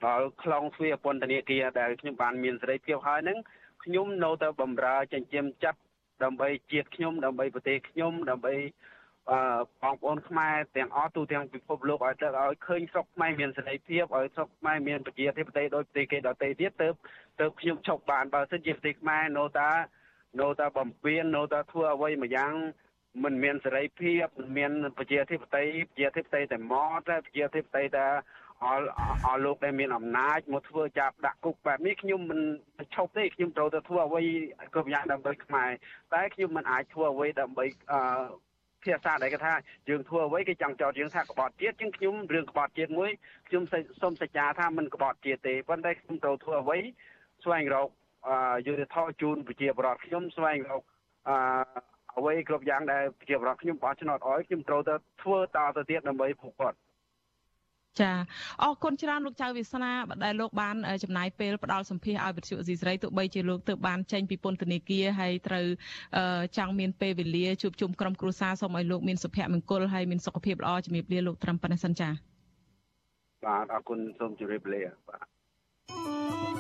[0.07, 3.38] ដល់ខ្លងទ្វារពន្ធនាគារដែលខ្ញុំបានមានសេរីភាពហើយហ្នឹង
[3.84, 5.80] ខ្ញុំនៅតែបម្រើចិញ្ចឹមចិត្ត
[6.24, 8.61] ដើម្បីជាតិខ្ញុំដើម្បីប្រទេសខ្ញុំដើម្បីអឺ
[9.83, 16.89] បងប្អូនខ្មែរទាំងអស់ទូទាំងពិភពលោកឲ្យទៅឲ្យឃើញស្រុកខ្មែរមានសេរីភាពឲ្យស្រុកខ្មែរមានប្រជាធិបតេយ្យដោយប្រទេសគេដទៃទៀតទៅ
[17.41, 19.71] ទៅខ្ញុំឈប់បានបើសិនជាប្រទេសខ្មែរនៅតា
[20.41, 22.53] នៅតាបំពេញនៅតាធ្វើអ្វីមួយយ៉ាង
[23.25, 28.07] មិនមានសេរីភាពមិនមានប្រជាធិបតេយ្យប្រជាធិបតេយ្យតែមកតែប្រជាធិបតេយ្យតែ
[28.64, 28.89] អល់
[29.27, 32.41] អល់លោកដែលមានអំណាចមកធ្វើចាប់ដាក់គុកបែបនេះខ្ញុំមិន
[32.95, 34.23] ឈប់ទេខ្ញុំត្រូវតែធ្វើអ្វី
[34.75, 35.71] គ្រប់យ៉ាងដើម្បីខ្មែរ
[36.14, 38.01] តែខ្ញុំមិនអាចធ្វើអ្វីដើម្បីអឺ
[38.85, 39.55] ភាសាដែលគេថា
[39.89, 43.11] យើងធ្វើអ្វីគេចង់ចោទយើងថាក្បត់ជាតិជាងខ្ញុំរឿងក្បត់ជាតិមួយ
[43.49, 43.62] ខ្ញុំ
[44.03, 46.78] សូមសច្ចាថាមិនក្បត់ជាតិទេប៉ុន្តែខ្ញុំត្រូវធ្វើអ្វី
[47.45, 47.89] ស្វែងរក
[48.66, 50.83] យុទ្ធធម៌ជូនប្រជាពលរដ្ឋខ្ញុំស្វែងរក
[51.28, 51.37] អឺ
[52.18, 56.78] អ្វីគ្រប់យ៉ាងដែលប្រជាពលរដ្ឋខ្ញុំបោះឆ្នោតអោយខ្ញុំត្រូវតែធ្វើតទៅទៀតដើម្បីពួកគាត់
[58.01, 58.12] ចា
[58.62, 59.93] អរគុណច្រើនលោកចៅវាសនា
[60.24, 65.66] ដែលលោកបានចំណាយពេលផ្ដល់សម្ភារឲ្យវិទ្យុអេស៊ីសរ៉ៃទោះបីជាលោកទើបបានចេញពីពន្ធនាគារហើយត្រូវ
[66.57, 72.09] ចង់មានពេលវេលាជួបជុំក្រុមគ្រួសារសូមឲ្យលោកមានសុភមង្គលហើយមានសុខភាពល្អជំរាបលាលោកត្រឹមប៉ុណ្ណេះសិនចា
[73.47, 76.60] បាទអរគុណសូមជម្រាបលាបាទ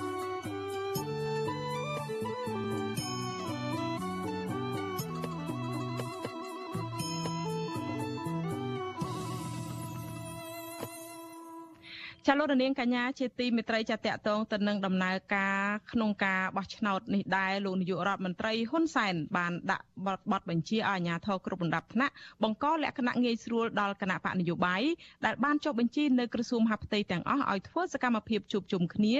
[12.32, 15.60] ចាលោករនាងកញ្ញាជាទីមេត្រីចាតតងទៅនឹងដំណើរការ
[15.92, 19.84] ក្នុងការបោះឆ្នោតនេះដែរលោកនាយករដ្ឋមន្ត្រីហ៊ុនសែនបានដាក់
[20.32, 22.12] បទបញ្ជាឲ្យអាជ្ញាធរគ្រប់លំដាប់ថ្នាក់
[22.42, 24.82] បង្កលក្ខណៈងាយស្រួលដល់គណៈបកនយោបាយ
[25.26, 29.16] ដែលបានចុះបញ្ជីនៅក្រសួងមហាផ្ទៃទាំងអស់ឲ្យធ្វើសកម្មភាពជួបជុំគ្នា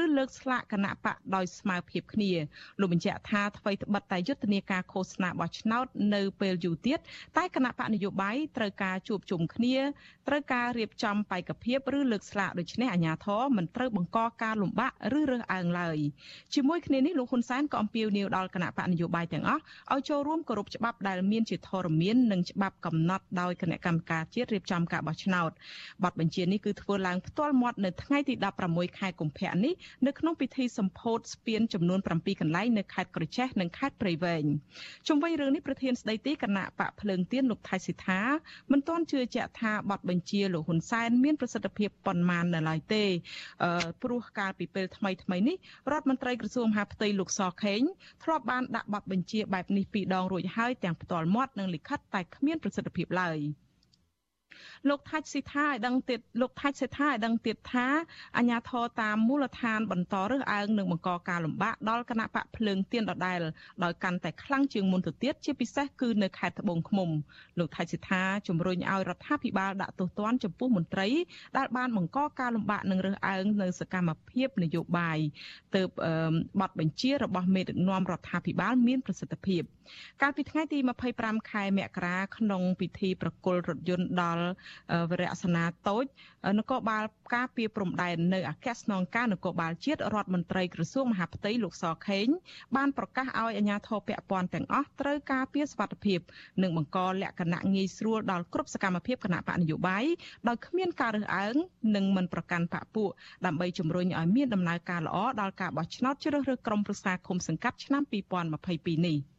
[0.00, 2.32] ឬលើកស្លាកគណៈបកដោយស្មើភាពគ្នា
[2.80, 6.98] លោកបញ្ជាក់ថាអ្វីត្បិតតែយុទ្ធនាការឃោសនាបោះឆ្នោតនៅពេលយូរទៀត
[7.36, 9.76] តែគណៈបកនយោបាយត្រូវការជួបជុំគ្នា
[10.28, 15.98] ត្រូវការរៀបចំបេក្ខភាពឬលើកស្លាកដូច្នេះអាជ្ញាធរមិនត្រូវបង្កការលំបាកឬរើសអើងឡើយ
[16.54, 25.50] ជាមួយគ្នានេះលោកហ៊ុនសែនក៏អំពាវនាវដល់គណៈបកនយោបាយទាំងអស់ឲ្យចូលរួមគោរពច្បាប់ដែលមានជាធរមាននិងច្បាប់កំណត់ដោយគណៈកម្មការជាតិរៀបចំការបោះឆ្នោត
[26.04, 28.34] បទបញ្ជានេះគឺធ្វើឡើងផ្ទាល់មាត់នៅថ្ងៃទី
[28.66, 29.74] 16ខែកុម្ភៈនេះ
[30.06, 34.44] នៅក្នុងពិធីសម្ពោធស្ពានចំនួន7កន្លែងនៅខេត្តក្រចេះនិងខេត្តព្រៃវែង
[35.08, 38.20] ជុំវិញរឿងនេះប្រធានស្ដីទីគណៈបកភ្លើងទៀនលោកថៃសិដ្ឋា
[38.72, 43.04] មិនទាន់ជឿជាក់ថាបទបញ្ជាលោកហ៊ុនសែនមានប្រសិទ្ធភាពប៉ុន្មាននៅឡើយទេ
[44.02, 45.56] ព្រោះកាលពីពេលថ្មីថ្មីនេះ
[45.92, 47.82] រដ្ឋមន្ត្រីក្រសួងមហាផ្ទៃលោកសខេង
[48.22, 53.38] ធ្លាប់បានដាក់បទបញ្ជាបែបនេះពីរដងរួចហើយទាំងផ្ទាល់មាត់និងលិខិតតែគ្មានប្រសិទ្ធភាពឡើយ។
[54.88, 57.86] លោកថាច់ស៊ីថាឲ្យដឹងទៀតលោកថាច់សេថាឲ្យដឹងទៀតថា
[58.36, 63.40] អាញាធរតាមមូលដ្ឋានបន្តរើសអើងនិងបង្កការលំបាកដល់គណៈបកភ្លើងទៀនដដែល
[63.84, 67.10] ដោយកាន់តែខ្លាំងជាងមុនទៅទៀតជាពិសេសគឺនៅខេត្តត្បូងឃ្មុំ
[67.58, 71.08] លោកថាច់ស៊ីថាជំរុញឲ្យរដ្ឋាភិបាលដាក់ទោសទណ្ឌចំពោះមន្ត្រី
[71.56, 75.18] ដែលបានបង្កការលំបាកនិងរើសអើងនៅសកម្មភាពនយោបាយ
[75.76, 75.88] ទើប
[76.60, 79.62] ប័ណ្ណបញ្ជារបស់មេដឹកនាំរដ្ឋាភិបាលមានប្រសិទ្ធភាព
[80.22, 80.78] កាលពីថ្ងៃទី
[81.14, 84.41] 25ខែមករាក្នុងពិធីប្រគល់រថយន្តដល់
[85.10, 86.04] វរៈសនាតូច
[86.58, 92.26] នគរបាលការពីព្រំដែននៅអគ្គស្នងការនគរបាលជាតិរដ្ឋមន្ត្រីក្រសួងមហាផ្ទៃលោកសខេង
[92.76, 96.20] បានប្រកាសឲ្យអាជ្ញាធរពាក់ព័ន្ធទាំងអស់ត្រូវការពីសុវត្ថិភាព
[96.62, 100.04] និងបង្កលក្ខណៈងាយស្រួលដល់គ្រប់សកម្មភាពគណៈបកនយោបាយ
[100.48, 101.54] ដោយគ្មានការរើសអើង
[101.96, 103.10] និងមិនប្រកាន់បកពួក
[103.46, 109.18] ដើម្បីជំរុញឲ្យមានដំណើរការល្អដល់ការបោះឆ្នោតជ្រើសរើសក្រុមប្រឹក្សាគុំសង្កាត់ឆ្នាំ2022នេះ។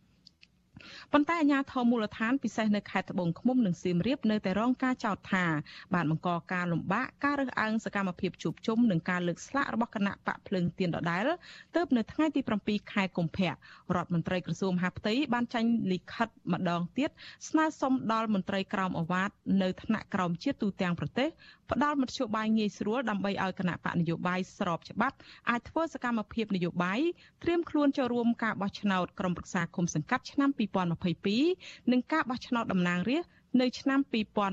[1.13, 5.45] ប៉ុន្តែអាជ្ញាធរមូលដ្ឋានពិសេសនៅខេត្តត្បូងឃ្មុំនិងសៀមរាបនៅតែរងការចោទថា
[5.93, 11.27] បានបង្កការលំបាកការរើសអើងសកម្មភាពជួបជុំនិងការលើកស្លាករបស់គណៈបកភ្លើងទៀនដដែល
[11.75, 13.49] ទើបនៅថ្ងៃទី7ខែកុម្ភៈ
[13.95, 17.09] រដ្ឋមន្ត្រីក្រសួងមហាផ្ទៃបានចាញ់លិខិតម្ដងទៀត
[17.49, 19.29] ស្នើសុំដល់មន្ត្រីក្រមអាវ៉ាត
[19.61, 21.29] នៅថ្នាក់ក្រោមជាតិទូទាំងប្រទេស
[21.71, 25.15] ផ្ដល់មធ្យោបាយងាយស្រួលដើម្បីឲ្យគណៈបកនយោបាយស្របច្បាប់
[25.49, 26.99] អាចធ្វើសកម្មភាពនយោបាយ
[27.43, 33.99] ត្រៀមខ្លួនចូលរួមការបោះឆ្នោតក្រុមប្រឹក្សាគុំសង្កាត់ឆ្នាំ2022និងការបោះឆ្នោតតំណាងរាស្ត្រនៅឆ្នាំ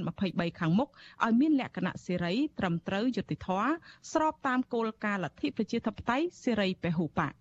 [0.03, 0.89] 2023ខាងមុខ
[1.25, 3.71] ឲ្យមានលក្ខណៈសេរីត្រឹមត្រូវយុត្តិធម៌
[4.13, 7.33] ស្របតាមគោលការណ៍លទ្ធិប្រជាធិបតេយ្យសេរីពហុបក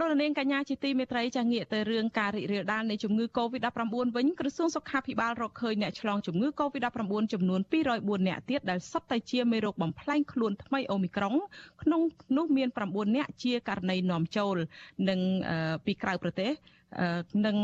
[0.00, 11.34] លោកនាងកញ្ញាជាទីមេត្រីចាងាកទៅរឿងការរីករាលដាលនៃជំងឺ Covid-19 វិញក្រសួងសុខាភិបាលរកឃើញអ្នកឆ្លងជំងឺ Covid-19 ចំនួន204អ្នកទៀតដែលសុទ្ធតែជាមេរោគបំផ្លែងខ្លួនថ្មីអូមីក្រុង
[11.82, 12.00] ក្នុង
[12.36, 14.56] នោះមាន9អ្នកជាករណីនាំចូល
[15.08, 15.20] និង
[15.86, 16.52] ពីក្រៅប្រទេស
[17.46, 17.56] និង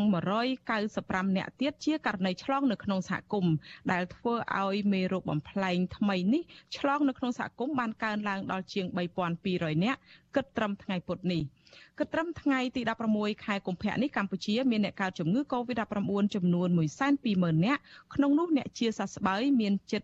[0.65, 3.55] 195អ្នកទៀតជាករណីឆ្លងនៅក្នុងសហគមន៍
[3.93, 6.43] ដែលធ្វើឲ្យមេរោគបំផ្លែងថ្មីនេះ
[6.79, 9.97] ឆ្លងនៅក្នុងសហគមន៍បានកើនឡើងដល់ជាង3200អ្នក
[10.35, 11.43] គិតត្រឹមថ្ងៃពុធនេះ។
[11.99, 12.81] គិតត្រឹមថ្ងៃទី
[13.15, 16.69] 16ខែកុម្ភៈនេះកម្ពុជាមានអ្នកកើតជំងឺ Covid-19 ចំនួន
[17.17, 17.81] 120,000នាក់
[18.15, 20.03] ក្នុងនោះអ្នកជាសះស្បើយមានជិត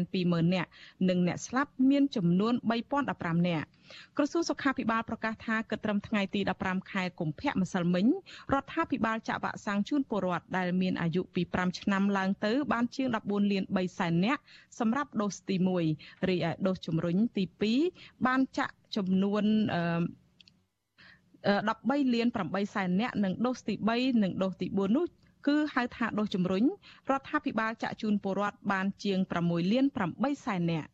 [0.00, 0.68] 120,000នាក់
[1.08, 2.54] និងអ្នកស្លាប់មានចំនួន
[3.00, 3.68] 3015នាក់
[4.16, 8.06] ក្រសួងសុខាភិបាលប្រកាសថាគិតត្រឹមថ្ងៃទី15ខែកុម្ភៈម្សិលមិញ
[8.52, 14.40] រដ្ឋាភិបាលចាក់វ៉ាក់សាំងជូនពលរដ្ឋដែលមានអាយុពី5ឆ្នាំឡើងទៅបានជាង14លាន3សែននាក់
[14.78, 15.56] សម្រាប់ដូសទី
[15.92, 17.44] 1រីឯដូសជំរុញទី
[17.84, 19.44] 2បានចាក់ចំនួន
[19.74, 20.02] អឺ
[21.46, 25.06] 13លាន8សែននាក់និងដូសទី3និងដូសទី4នោះ
[25.46, 26.64] គឺហៅថាដូសជំរុញ
[27.10, 29.86] រដ្ឋាភិបាលចាក់ជូនពលរដ្ឋបានជាង6លាន
[30.16, 30.88] 8សែននាក់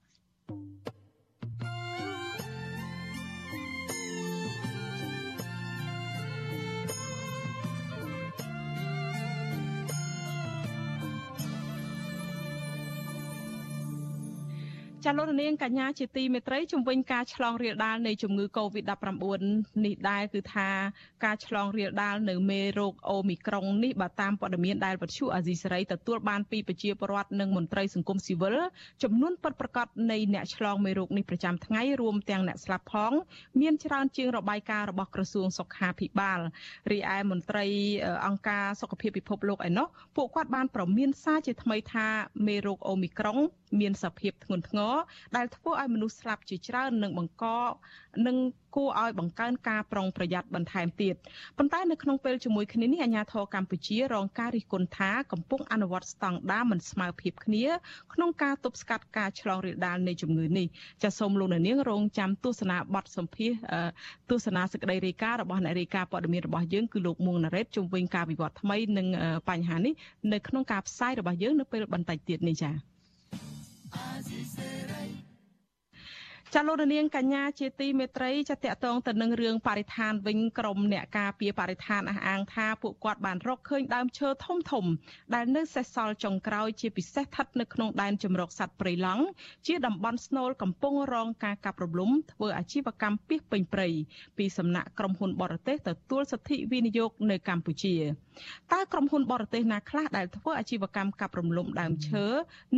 [15.06, 19.24] ចាលោកនាងកញ្ញាជាទីមេត្រីជំវិញការឆ្លងរាលដាលនៃជំងឺ Covid-19
[19.84, 20.68] នេះដែរគឺថា
[21.24, 28.56] ការឆ្លងរាលដាលនៅមេរោគអូមីក្រុងនេះបើតាមព័ត៌មានដែលវិទ្យុអាស៊ីសេរីទទួលបានពីប្រជាពលរដ្ឋនិងមន្ត្រីសង្គមស៊ីវិល
[29.02, 33.12] ចំនួនពិតប្រាកដនៃអ្នកឆ្លងមេរោគនេះប្រចាំថ្ងៃរួមទាំងអ្នកស្លាប់ផង
[33.60, 36.40] មានច្រើនជាងរបាយការណ៍របស់ក្រសួងសុខាភិបាល
[36.92, 37.66] រីឯមន្ត្រី
[38.26, 39.86] អង្គការសុខភាពពិភពលោកឯណោះ
[40.16, 42.06] ពួកគាត់បានប្រមានសារជាថ្មីថា
[42.46, 43.38] មេរោគអូមីក្រុង
[43.80, 44.94] មានសភាពធ្ងន់ធ្ងរ
[45.36, 47.44] ដែលធ្វើឲ្យមនុស្សស្លាប់ជាច្រើននិងបង្ក
[48.26, 48.36] និង
[48.76, 51.14] គួរឲ្យបង្កើនការប្រុងប្រយ័ត្នបន្ថែមទៀត
[51.58, 57.66] ប៉ុន្តែនៅក្នុងពេលជាមួយគ្នានេះអាជ្ញាធរកម្ពុជារងការរិះគន់ថាកំពុងអនុវត្តស្តង់ដារមិនស្មើភាពគ្នា
[58.14, 60.66] ក្នុងការទប់ស្កាត់ការឆ្លងរាលដាលនៃជំងឺនេះ
[61.02, 63.52] ចាសសូមលោកនាងរងចាំទស្សនាបទសម្ភាស
[64.30, 69.06] ទស្សនាសេចក្តីរាយការណ៍របស់អ្នករាយការណ៍ព័ត៌មានរបស់យើងគឺលោកមួងណារ៉េតជំវិញការវិវត្តថ្មីនិង
[69.48, 69.92] បញ្ហានេះ
[70.32, 72.74] នៅក្នុងការផ្សាយរបស់យើងនៅពេលបន្តិចទៀតនេះចា៎
[76.56, 84.84] ចាលោករនាងកញ្ញាជាទីមេត្រីចាតកតងទៅនឹងរឿងបរិស្ថានវិញក្រមអ្នកការពារបរិស្ថានអះអាងថាពួកគាត់បានរកឃើញដើមឈើធំធំ
[85.34, 89.24] ដែលនៅសេសសល់ចុងក្រោយជាពិសេសស្ថិតនៅក្នុងដែនជំរកសត្វព្រៃឡង់
[89.66, 93.88] ជាតំបន់ស្នូលកំពុងរងការកាប់រំលំធ្វើអាជីវកម្មពីសពេញព្រៃ
[94.38, 97.94] ពីសំណាក់ក្រុមហ៊ុនបរទេសទទួលសិទ្ធិវិនិយោគនៅកម្ពុជា
[98.72, 102.24] តើក្រុមហ៊ុនបរទេសណាខ្លះដែលធ្វើអាជីវកម្មកាប់រំលំដើមឈើ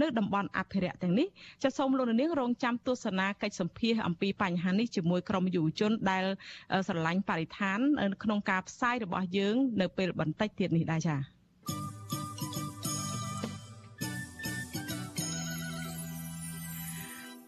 [0.01, 1.29] នៅតំបន់អភិរក្សទាំងនេះ
[1.63, 6.25] ចាសសូមលោកនាងរងចាំទស្សនាកិច្ចសម្ភាសអំពីបញ្ហានេះជាមួយក្រុមយុវជនដែល
[6.89, 7.79] ស្រឡាញ់បរិស្ថាន
[8.23, 11.34] ក្នុងការផ្សាយរបស់យើង នៅពេលបន្តិចទៀតនេះដែរចា៎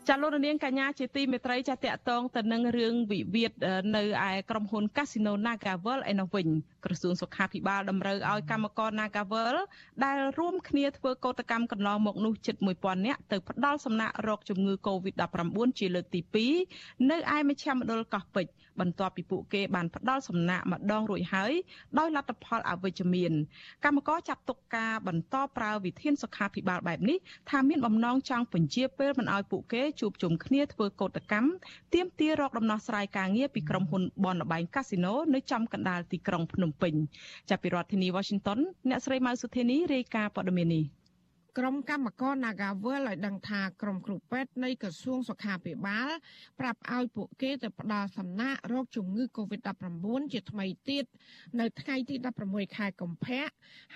[0.08, 3.52] ចាលោករនាងកញ្ញាជាទីមេត្រីចាតកតងទៅនឹងរឿងវិវាទ
[3.96, 6.46] នៅឯក្រុមហ៊ុន Casino Nagavel ឯនោះវិញ
[6.84, 9.56] ក្រសួងសុខាភិបាលតម្រូវឲ្យកម្មករ Nagavel
[10.04, 16.20] ដែលរួមគ្នាធ្វើកោតកម្មកន្លងមកនោះជិត1000នាក់ទៅផ្ដាល់សំណាក់រោគជំងឺ Covid-19 ជាលើកទី
[16.64, 21.52] 2នៅឯមជ្ឈមណ្ឌលកោះពេជ្របន្ទាប់ពីពួកគេបានផ្ដាល់សំណាក់ម្ដងរួចហើយ
[21.98, 23.32] ដោយលទ្ធផលអវិជ្ជមាន
[23.84, 27.18] កម្មករចាត់ទុកការបន្តប្រើវិធានសុខាភិបាលបែបនេះ
[27.50, 31.50] ថាមានបំណងចង់ពន្យាពេលមិនឲ្យពួកគេជួបជុំគ្នាធ្វើកោតកម្ម
[31.94, 36.94] ទាមទាររកដំណោះស្រាយការងារពីក្រុមហ៊ុនបនលបែងកាស៊ីណូនៅចំកណ្ដាលទីក្រុងភ្នំពេញ
[37.48, 40.84] ចាប់ពីរដ្ឋធានី Washington អ្នកស្រីម៉ៅសុធានីរាយការណ៍ព័ត៌មាននេះ
[41.58, 46.10] ក្រុមកម្មករ Nagavel ឲ្យដឹងថាក្រុមគ្រូពេទ្យនៃក្រសួងសុខាភិបាល
[46.60, 51.04] ប្រាប់ឲ្យពួកគេទៅផ្ដល់សំណាក់រោគជំងឺ Covid-19 ជាថ្មីទៀត
[51.60, 52.14] នៅថ្ងៃទី
[52.46, 53.46] 16ខែកុម្ភៈ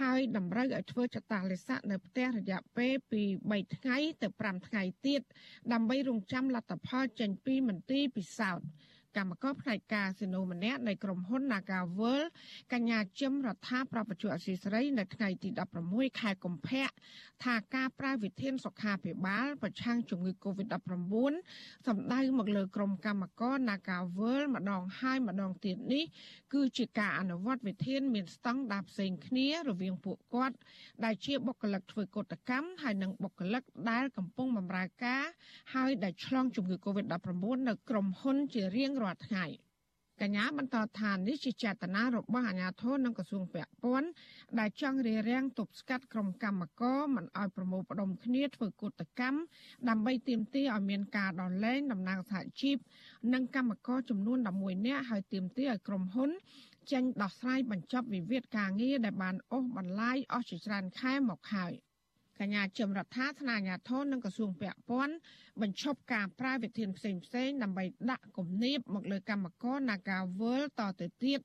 [0.01, 5.21] ហើយតម្រូវឲ្យធ្វើចតាលិស័កនៅផ្ទះរយៈពេលពី3ថ្ងៃទៅ5ថ្ងៃទៀត
[5.73, 8.67] ដើម្បីរងចាំលទ្ធផលចេញពីមន្ទីរពិសោធន៍
[9.17, 12.23] កម្មករផ្នែកការស៊ីណូម្នាក់នៃក្រុមហ៊ុន Nagavel
[12.73, 15.49] កញ្ញាជឹមរដ្ឋាប្រពន្ធអសីស្រីនៅថ្ងៃទី
[15.85, 16.89] 16ខែកុម្ភៈ
[17.45, 21.33] ថាការប្រើវិធានសុខាភិបាលប្រឆាំងជំងឺ Covid-19
[21.87, 26.05] សម្ដៅមកលើក្រុមកម្មករ Nagavel ម្ដងហើយម្ដងទៀតនេះ
[26.55, 30.57] គឺជាការអនុវត្តវិធានមានស្តង់ដារផ្សេងគ្នារវាងពួកគាត់
[31.05, 35.25] ដែលជាបុគ្គលិកធ្វើកុតកម្មហើយនិងបុគ្គលិកដែលកំពុងបម្រើការ
[35.75, 39.47] ហើយដែលឆ្លងជំងឺ Covid-19 នៅក្រុមហ៊ុនជារៀងរាល់ថ្ងៃ
[40.23, 44.09] កញ្ញាបន្តថានេះជាចេតនារបស់អាជ្ញាធរនិងក្រសួងពាក់ព័ន្ធ
[44.59, 49.39] ដែលចង់រារាំងទប់ស្កាត់ក្រុមកម្មករមិនឲ្យប្រមូលផ្ដុំគ្នាធ្វើកុតកម្ម
[49.89, 52.77] ដើម្បីទាមទារឲ្យមានការដោះលែងតំណាងសហជីព
[53.33, 56.31] និងកម្មករចំនួន11នាក់ហើយទាមទារឲ្យក្រុមហ៊ុន
[56.93, 61.75] ចេញដោះស្រាយបញ្ចប់វិវាទការងារដែលបានអូសបន្លាយអស់ជាច្រើនខែមកហើយ។
[62.41, 65.15] កញ្ញាចមរដ្ឋាថ្នាក់អាជ្ញាធរនិងក្រសួងពាក់ព័ន្ធ
[65.63, 71.41] បញ្ឈប់ការប្រើវិធានផ្សេងផ្សេងដើម្បីដាក់គំនាបមកលើកម្មករ Nagawal តទៅទៀត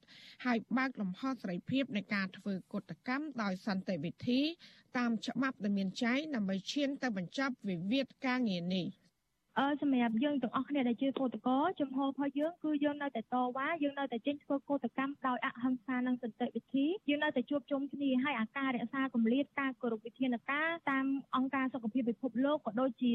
[0.46, 4.42] ហើយបើកលំហសេរីភាពនៃការធ្វើកុតកម្មដោយសន្តិវិធី
[4.98, 8.88] តាមច្បាប់ដែលមានចែងដើម្បីឈានទៅបញ្ចប់វិវាទការងារនេះ
[9.60, 23.14] អឺសម្រាប់យើងទាំងអស់គ្នាដែលជាកោតក្រចំហរបស់យើងគឺយើងនៅតែតវ៉ាយើងនៅតែចេញធ្វើកោតកម្មដោយអហិង្សានិងសន្តិវិធីយើងនៅតែជួបជុំគ្នាហើយអាការរក្សាកម្រិតការគោរពវិធានការតាមអង្គការសុខភាពពិភពលោកក៏ដូចជា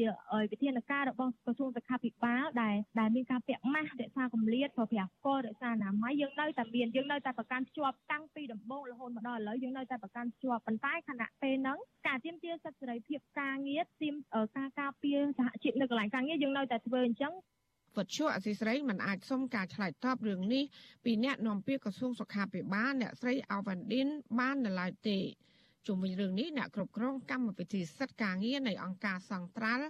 [0.51, 11.77] វិធានការរបស់ក្រសួងសុខាភិបាលដែលដែលមានការពាក់ម៉ាស់រក្សាកម្រិតប្រើប្រាស់កលរក្សាអនាម័យយើងនៅតែមានយើងនៅតែប្រកាន់ភ្ជាប់តាំងពីដំបូងរហូតមកដល់ឥឡូវយើងនៅតែប្រកាន់ភ្ជាប់ប៉ុន្តែខណៈពេលហ្នឹង
[12.07, 14.15] ការទាមទារសិទ្ធិសេរីភាពការងារទាម
[14.57, 17.33] ការការពារសហជីពនៅកន្លែងការងារយើងនៅតែធ្វើអញ្ចឹង
[17.97, 20.63] វត្ថុអសីស្រីមិនអាចសុំការឆ្លើយតបរឿងនេះ
[21.03, 24.07] ពីអ្នកនាំពាក្យក្រសួងសុខាភិបាលអ្នកស្រីអាវ៉ាន់ឌិន
[24.39, 25.19] បាននៅឡើយទេ
[25.87, 29.85] ជុំវិញរឿងនេះអ្នកគ្រប់គ្រងកម្មវិធីសិទ្ធិការងារនៃអង្គការសង្ត្រាល់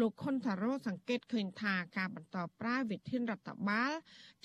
[0.00, 3.92] លោកខុនថារ៉ូសង្កេតឃើញថាការបន្តប្រើវិធានរដ្ឋបាល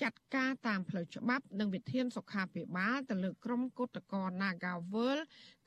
[0.02, 5.18] ចាត់ការតាមផ្លូវច្បាប់ និងវិធានសុខាភិបាលទៅលើក្រុមគុតកោ Nagawal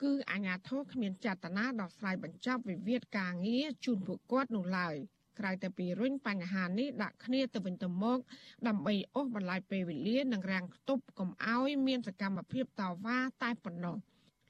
[0.01, 4.97] គឺអាជ្ញាធរគ្មានចេតនាដោះស្រាយបញ្ចប់វិវាទការងារជូនពួកគាត់នោះឡើយ
[5.39, 8.19] ក្រៅតែពីរុញបញ្ហានេះដាក់គ្នាទៅវិញទៅមក
[8.67, 13.97] ដើម្បីអូសបន្លាយពេលវេលានិងរាំងខ្ទប់កុំឲ្យមានសកម្មភាពតវ៉ាតែប៉ុណ្ណោះ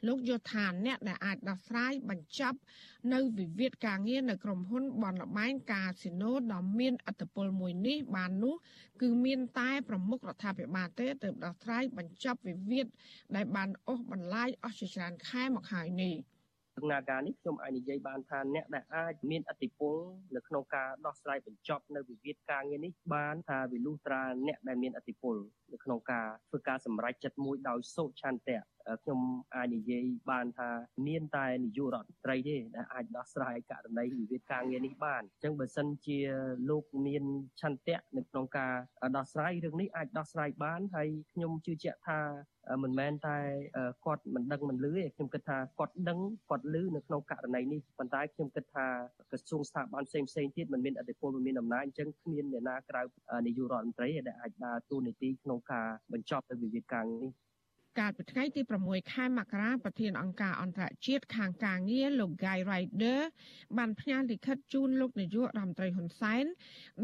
[0.07, 2.59] លោកយល់ថាអ្នកដែលអាចដោះស្រាយបញ្ចប់
[3.13, 8.55] នៅវិវាទការងារនៅក្រុមហ៊ុនបនលបែងកាស៊ីណូដ៏មានអធិបុលមួយនេះបាននោះ
[9.01, 12.85] គឺមានតែប្រមុខរដ្ឋាភិបាលទេទើបដោះស្រាយបញ្ចប់វិវាទ
[13.35, 16.15] ដែលបានអូសបន្លាយអស់ជាច្រើនខែមកហើយនេះ។
[16.77, 19.95] ដំណើរការនេះខ្ញុំអាចនិយាយបានថាអ្នកដែលអាចមានអធិបុល
[20.35, 25.35] នៅក្នុងការដោះស្រាយបញ្ចប់នៅវិវាទការងារនេះបានថាវិលុះត្រាអ្នកដែលមានអធិបុល
[25.73, 28.59] នៅក្នុងការធ្វើការសម្រេចចិត្តមួយដោយសោកឆន្ទៈ
[29.03, 29.19] ខ្ញុំ
[29.55, 30.69] អាចនិយាយបានថា
[31.07, 36.19] មានតែនាយករដ្ឋមន្ត្រីទេដែលអាចដោះស្រាយករណីវិវាទការងារនេះបានអញ្ចឹងបើសិនជា
[36.69, 37.23] លោកមាន
[37.61, 38.73] ឆន្ទៈនៅក្នុងការ
[39.17, 42.19] ដោះស្រាយរឿងនេះអាចដោះស្រាយបានហើយខ្ញុំជឿជាក់ថា
[42.83, 43.37] មិនមែនតែ
[44.05, 46.19] គាត់មិនដឹងមិនលឺទេខ្ញុំគិតថាគាត់ដឹង
[46.49, 48.87] គាត់លឺនៅក្នុងករណីនេះប៉ុន្តែខ្ញុំគិតថា
[49.31, 53.01] ក្រសួងស្ថាប័នផ្សេងផ្សេងទៀតមិនមានអធិបុលមិនមានអំណាចអញ្ចឹងគ្មានអ្នកណាក្រៅ
[53.45, 57.31] នាយករដ្ឋមន្ត្រីដែលអាចដើរតួនាទីក្នុងការបញ្ចប់ទៅវិវាទការនេះ
[57.99, 63.21] កាលពីថ្ងៃទី6ខែមករាប្រធានអង្គការអន្តរជាតិខាងការងារលោក Guy Ryder
[63.77, 66.45] បានផ្ញើលិខិតជូនលោកនាយករដ្ឋមន្ត្រីហ៊ុនសែន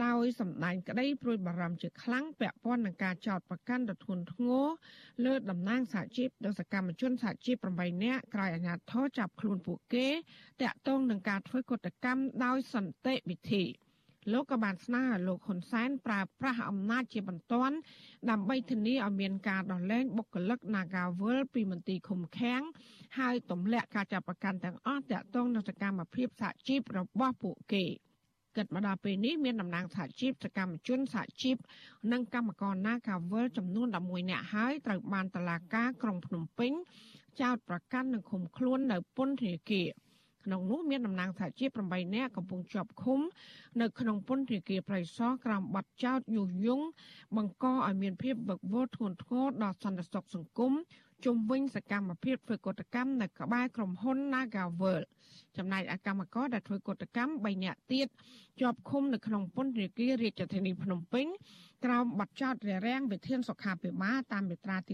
[0.06, 4.66] ដោយសម្ដែងក្តីព្រួយបារម្ភជាខ្លាំងពាក់ព័ន្ធនឹងការចោទប្រកាន់ដ៏ធ្ងន់ធ្ងរ
[5.26, 10.08] លើតំណាងសហជីពនិងសកម្មជនសហជីព8នាក់ក្រោយអាជ្ញាធរចាប់ខ្លួនពួកគេ
[10.62, 13.66] តាក់ទងនឹងការធ្វើកតកម្មដោយសន្តិវិធី។
[14.32, 17.76] លោកក៏បានស្នើឲ្យលោកហ៊ុនសែនប្រើប្រាស់អំណាចជាបន្ទាន់
[18.30, 22.62] ដើម្បីធានាឲ្យមានការដោះលែងបុគ្គលិក Nagawal ពីមន្ទីរឃុំឃាំង
[23.20, 27.86] ហើយទម្លាក់ការចាប់ប្រកាន់ទាំងអស់តាក់ទងនឹងសកម្មភាពសហជីពរបស់ពួកគេ
[28.56, 31.58] គិតមកដល់ពេលនេះមានតំណាងសហជីពសកម្មជនសហជីព
[32.12, 36.72] និងកម្មករ Nagawal ចំនួន11នាក់ហើយត្រូវបានតុលាការក្រុងភ្នំពេញ
[37.42, 39.90] ចោទប្រកាន់និងឃុំខ្លួននៅពន្ធនាគារ
[40.46, 43.20] ក្នុងនោះមានតំណាងសហជីព8នាក់កំពុងជាប់ឃុំ
[43.82, 46.86] នៅក្នុងពន្ធនាគារប្រៃសណក្រោមបទចោទញុះញង់
[47.36, 50.74] បង្កឲ្យមានភាពវឹកវរធ្ងន់ធ្ងរដល់សន្តិសុខសង្គម
[51.26, 55.02] ជុំវិញ សកម្មភាពធ្វើកតកម្មនៅក្បែរក្រុមហ៊ុន Nagavel
[55.58, 58.08] ចំណែកអកម្មករដែលធ្វើកតកម្ម3នាក់ទៀត
[58.60, 61.26] ជាប់ឃុំនៅក្នុងពន្ធនាគាររាជធានីភ្នំពេញ
[61.86, 64.94] ក្រោមបទចោទរារាំងវិធានសុខាភិបាលតាមមាត្រាទី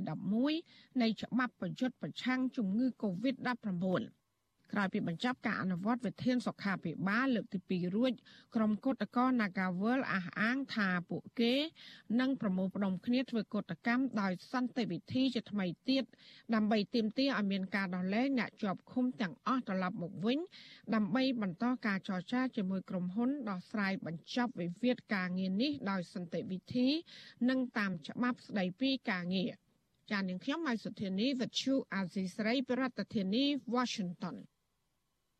[0.49, 4.26] 11នៃច្បាប់ប្រយុទ្ធប្រឆាំងជំងឺ Covid-19
[4.73, 8.11] ក្រោយពីបញ្ចប់ការអនុវត្តវិធានសុខាភិបាលលើកទី2រួច
[8.55, 11.53] ក្រុមគឧតកោ Nagawal អះអាងថាពួកគេ
[12.19, 16.03] នឹងប្រមូលផ្ដុំគ្នាធ្វើកុតកម្មដោយសន្តិវិធីជាថ្មីទៀត
[16.55, 20.39] ដើម្បីទាមទារឲ្យមានការដោះលែងអ្នកជាប់ឃុំទាំងអស់ត្រឡប់មកវិញ
[20.95, 26.87] ដើម្បីបន្តការចរចាជាមួយក្រុមហ៊ុនដោះស្រាយបញ្ចប់វិវាទការងារនេះដោយសន្តិវិធី
[27.49, 29.51] និងតាមច្បាប់ស្តីពីការងារ
[30.11, 33.45] ចាននាងខ្ញុំម៉ៃសុធានីវិទ្យុអាស៊ីស្រីប្រធានាធិបតី
[33.75, 34.35] Washington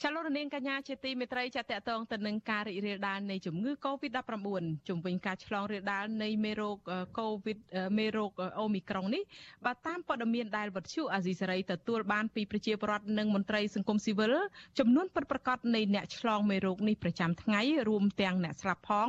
[0.00, 4.56] ចលនានាងកញ្ញាជាទីមេត្រីចាត់តងទៅនឹងការរីករាលដាលនៃជំងឺ Covid-19
[4.88, 6.76] ជំវិញការឆ្លងរាលដាលនៃមេរោគ
[7.18, 7.58] Covid
[7.98, 8.30] មេរោគ
[8.60, 9.22] អូមីក្រុងនេះ
[9.64, 14.34] បើតាមព័ត៌មានដែលវិទ្យុអាស៊ីសេរីទទួលបានពីប្រជាពលរដ្ឋនិងមន្ត្រីសង្គមស៊ីវិល
[14.78, 19.08] ចំនួនពិតប្រាកដនៃអ្នកឆ្លងមេរោគនេះប្រចាំថ្ងៃរួមទាំងអ្នកស្លាប់ផង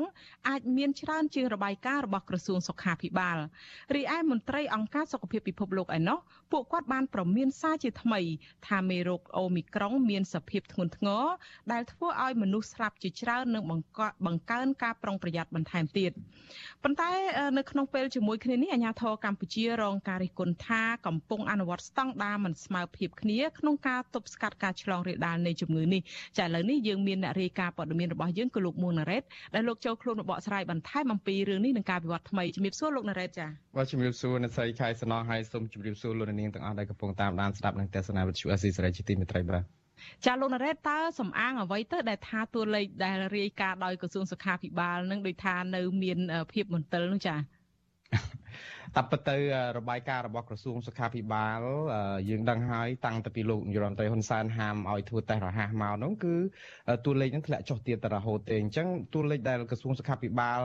[0.50, 3.38] អាចមានច្រើនជាងរបាយការណ៍របស់ក្រសួងសុខាភិបាល
[3.96, 6.20] រីឯមន្ត្រីអង្គការសុខភាពពិភពលោកឯណោះ
[6.52, 8.22] ពួកគាត់បានប្រមានសារជាថ្មី
[8.68, 11.24] ថាមេរោគអូមីក្រុងមានសភាពធ្ងន់ធ្ងរ
[11.72, 13.74] ដែលធ្វើឲ្យមនុស្សស្លាប់ជាច្រើននិងប
[14.36, 16.12] ង្កើនការប្រុងប្រយ័ត្នបន្ថែមទៀត
[16.84, 17.12] ប៉ុន្តែ
[17.58, 26.02] នៅក្នុងពេលជាមួយគ្នានេះអាជ្ញាធរកម្ពុជារងការរិះគន់ថាកំពុងអនុវត្តស្តង់ដារមិនស្មើភាពគ្នាក្នុងការទប់ស្កាត់ការឆ្លងរាលដាលនៃជំងឺនេះ
[26.38, 29.24] ចាឥឡូវនេះយើងមានអ្នករាយការណ៍ព័ត៌មានរបស់យើងគឺលោកមួងណារ៉េត
[29.56, 33.48] ដែលលោកចូលខ្លួនបកស្រាយបន្ថែមអំពីរឿងនេះនឹងការវិវត្តថ្មីជំរាបសួរលោកណារ៉េតចា
[33.78, 39.83] បាទជំរាបសួរអ្នកស្រីខែសំណងហើយសូមជំរាបសួរលោកនាងទាំងអស់ដែលកំពុងតាមដានស្ដាប់និងទស្សនាវិទ្យុអេស៊ីសេរីជាទីមេត្រីបាទ
[40.26, 46.20] ចាលោកណារ៉េតតើសំអាងអ្វីទៅដែលថាតួលេខដែលរាយការណ៍ដោយក្រសួងសុខាភិបាលនឹងដូចថានៅមាន
[46.54, 47.36] ភាពមន្ទិលនោះចា
[48.96, 49.36] តាមពិតទៅ
[49.78, 51.60] របាយការណ៍របស់ក្រសួងសុខាភិបាល
[52.30, 56.36] យើងដឹងហើយតាំងពីលោកនាយរដ្ឋមន្ត្រីហ៊ុនសែនហាមឲ្យធ្វើតេស្តរហ័សមកនោះគឺ
[57.06, 60.60] តួលេខហ្នឹងធ្លាក់ចុះទៀតទៅរហូតទេអញ្ចឹងតួលេខដែលក្រសួងសុខាភិបាល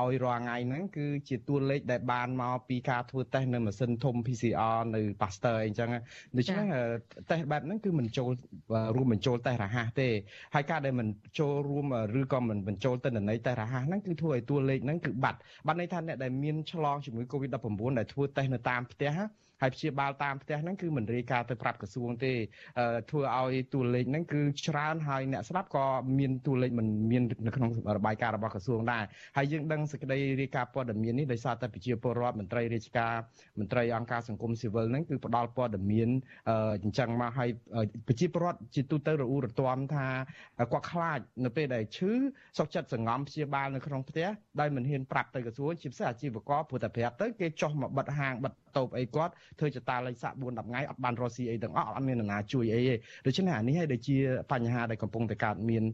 [0.00, 5.90] ឲ្យរាល់ថ្ងៃហ្នឹងគឺជាតួលេខដែលបានមកពីការធ្វើតេស្តនៅម៉ាស៊ីនធំ PCR នៅ Pasteur អីចឹង
[6.36, 6.64] ដូច្នេះ
[7.30, 8.30] តេស្តបែបហ្នឹងគឺមិនចូល
[8.96, 10.08] រួមបញ្ចូលតេស្តរហ័សទេ
[10.54, 11.86] ហើយការដែលមិនចូលរួម
[12.20, 19.12] ឬក៏មិនបញ្ចូលទិន្នន័យតេស្តរហ័សហ្នឹងគឺធ្វើឲ្យតួលេខហ្នឹងគឺបាត់បាត់ន័យថាអ្នកដែលមានឆ្លងជំងឺ Covid-19 ដែលធ្វើតេស្តនៅតាមផ្ទះ
[19.64, 22.32] ហើយព្យាបាលតាមផ្ទះហ្នឹងគឺមិនរាយការណ៍ទៅប្រាប់ក្រសួងទេ
[23.10, 25.86] ធ្វើឲ្យតួលេខហ្នឹងគឺច្រើនហើយអ្នកស្ដាប់ក៏
[26.18, 29.04] មានតួលេខមិនមាននៅក្នុងរបាយការណ៍របស់ក្រសួងដែរ
[29.36, 33.14] ហើយយើងដឹងសេចក្តីរាយការណ៍ព័ត៌មាននេះដោយសារតែប្រជាពលរដ្ឋមន្ត្រីរាជការ
[33.58, 36.08] មន្ត្រីអង្គការសង្គមស៊ីវិលហ្នឹងគឺផ្ដល់ព័ត៌មាន
[36.84, 37.48] អញ្ចឹងមកឲ្យ
[38.08, 40.06] ប្រជាពលរដ្ឋជាទូទៅរអ៊ូរទាំថា
[40.72, 42.12] គាត់ខ្លាចនៅពេលដែលឈឺ
[42.58, 44.28] សុខចិត្តសង្ងំព្យាបាលនៅក្នុងផ្ទះ
[44.60, 52.94] ដោយមិនហ៊ានប្រាប់ទៅក្រសួងជាពិសេសអាជីវករព្រោះតែប្រាប់ទៅគេចុះមកបិទហាងបិទតូបអីគាត់ធ្វើចតាលេខសាក់4 10ថ្ងៃអត់បានរកស៊ីអីទាំងអស់អត់មាននរណាជួយអីទេ
[53.26, 54.16] ដូច្នេះអានេះហើយដែលជា
[54.52, 55.84] បញ្ហាដែលកំពុងតែកើតមាន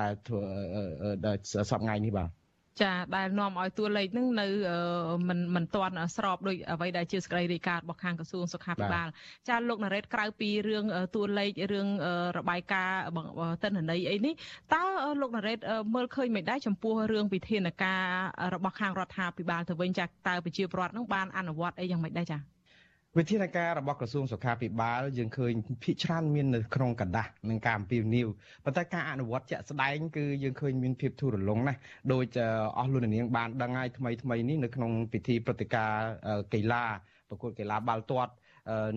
[0.00, 0.40] ដែលធ្វើ
[1.26, 1.36] ដែល
[1.70, 2.30] សប្តាហ៍នេះបាទ
[2.82, 4.46] ចាដែលនាំឲ្យតួលេខហ្នឹងនៅ
[5.28, 9.08] មិនមិនទាន់ស្របដោយអ្វីដែលជាសក្តីរាយការណ៍របស់ខាងក្រសួងសុខាភិបាល
[9.48, 10.84] ចាលោកណារ៉េតក្រៅពីរឿង
[11.14, 11.88] តួលេខរឿង
[12.38, 12.98] របាយការណ៍
[13.62, 14.34] តិន្នន័យអីនេះ
[14.74, 14.82] តើ
[15.20, 15.58] លោកណារ៉េត
[15.94, 18.04] មើលឃើញមិនដែរចំពោះរឿងវិធានការ
[18.54, 22.53] របស់ខាងរដ្ឋាភិបាលទៅវិញចាតើប្រជាពលរដ្ឋនឹងបានអនុវត្តអីយ៉ាងម៉េចដែរចា
[23.17, 25.53] វិធានការរបស់ក្រសួងសុខាភិបាលយើងឃើញ
[25.83, 28.27] ភាគច្រើនមាននៅក្នុងกระดาษនឹងការអំពាវនាវ
[28.65, 31.79] ប៉ុន្តែការអនុវត្តជាក់ស្ដែងគឺយើងឃើញមានភាពធូររលុងណាស់
[32.13, 32.23] ដោយ
[32.77, 36.09] អស់លោកនាងបានដឹងហើយថ្មីថ្មីនេះនៅក្នុងពិធីព្រឹត្តិការណ៍
[36.53, 36.83] កីឡា
[37.29, 38.31] ប្រកួតកីឡាបាល់ទាត់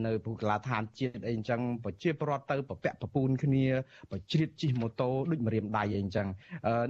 [0.05, 3.65] នៅពុកលាឋានជាតិអីអញ្ចឹងប្រជាពលរដ្ឋទៅប្រពាក់ប្រពូនគ្នា
[4.11, 6.27] ប្រជ្រៀតជិះម៉ូតូដូចម្រាមដៃអីអញ្ចឹង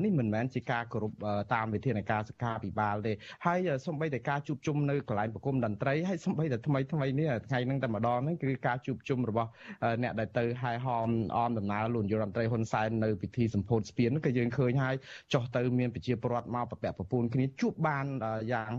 [0.03, 1.13] នេះមិនមែនជាការគោរព
[1.53, 3.13] តាមវិធានការសុខាភិបាលទេ
[3.45, 9.49] ហើយសំបីតែការជួបជុំនៅកន្លែងប្រគំតន្ត្រីហើយសំបីតែថ្មីថ្មីនេះថ្ងៃហ្នឹងតែម្ដងហ្នឹងគឺការជួបជុំរបស់
[10.03, 14.95] អ្នកដែលទៅហែហមអមដំណើរលោកនាយរដ្ឋមន្ត្រីហ៊ុនសែននៅពិធីសម្ពោធស្ពានក៏យើងឃើញហើយ
[15.33, 18.05] ចុះទៅមានប្រជាពលរដ្ឋមកប្រពាក់ប្រពូនគ្នាជួបបាន
[18.53, 18.71] យ៉ាង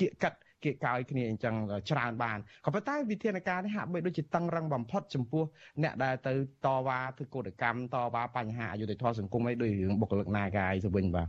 [0.00, 1.54] គៀកកាត់ គៀកកោយគ្នាអញ្ចឹង
[1.90, 5.44] ច្រើនបានក៏ប៉ុន្តែវិធានការនេះហាក់បីដូចជាតឹងរឹងបំផុតចំពោះ
[5.82, 6.32] អ្នកដែលទៅ
[6.66, 11.28] តវ៉ាធ្វើកោតកម្មតវ៉ាបញ្ហាអយុត្តិធម៌សង្គមអីដូចរឿងបុគ្គលិកនាការអីទៅវិញបាទ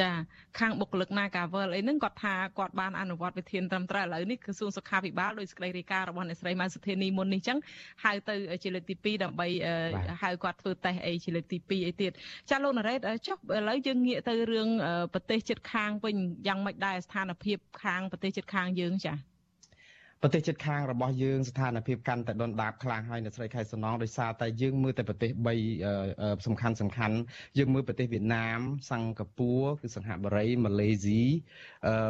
[0.00, 0.10] ចា
[0.58, 7.58] ខាងបុគ្គលិក Nagavel អីហ្នឹងគាត់ថាគាត់បានអនុវត្តវិធានត្រឹមត្រូវឥឡូវនេះក្រសួងសុខាភិបាលដោយសេចក្តីរាយការណ៍របស់អ្នកស្រីម៉ៅសុធានីមុននេះចឹង
[8.04, 9.48] ហៅទៅជាលើកទី2ដើម្បី
[10.22, 12.12] ហៅគាត់ធ្វើតេស្តអីជាលើកទី2អីទៀត
[12.50, 14.68] ចាលោកណារ៉េតចុះឥឡូវយើងងាកទៅរឿង
[15.14, 16.16] ប្រទេសជិតខាងវិញ
[16.46, 19.33] យ៉ាងម៉េចដែរស្ថានភាពខាងប្រទេសជិតខាងយើងចា
[20.26, 25.30] ប្រទេសជិតខាងរបស់យើងស្ថានភាពកាន់តែដុនដាបខ្លាំងហើយនៅស្រីខេត្តសំណងដោយសារតែយើងមើលតែប្រទេស
[25.88, 27.16] 3សំខាន់សំខាន់
[27.58, 28.60] យើងមើលប្រទេសវៀតណាម
[28.90, 31.22] សិង្ហបុរីគឺសិង្ហបុរីម៉ាឡេស៊ី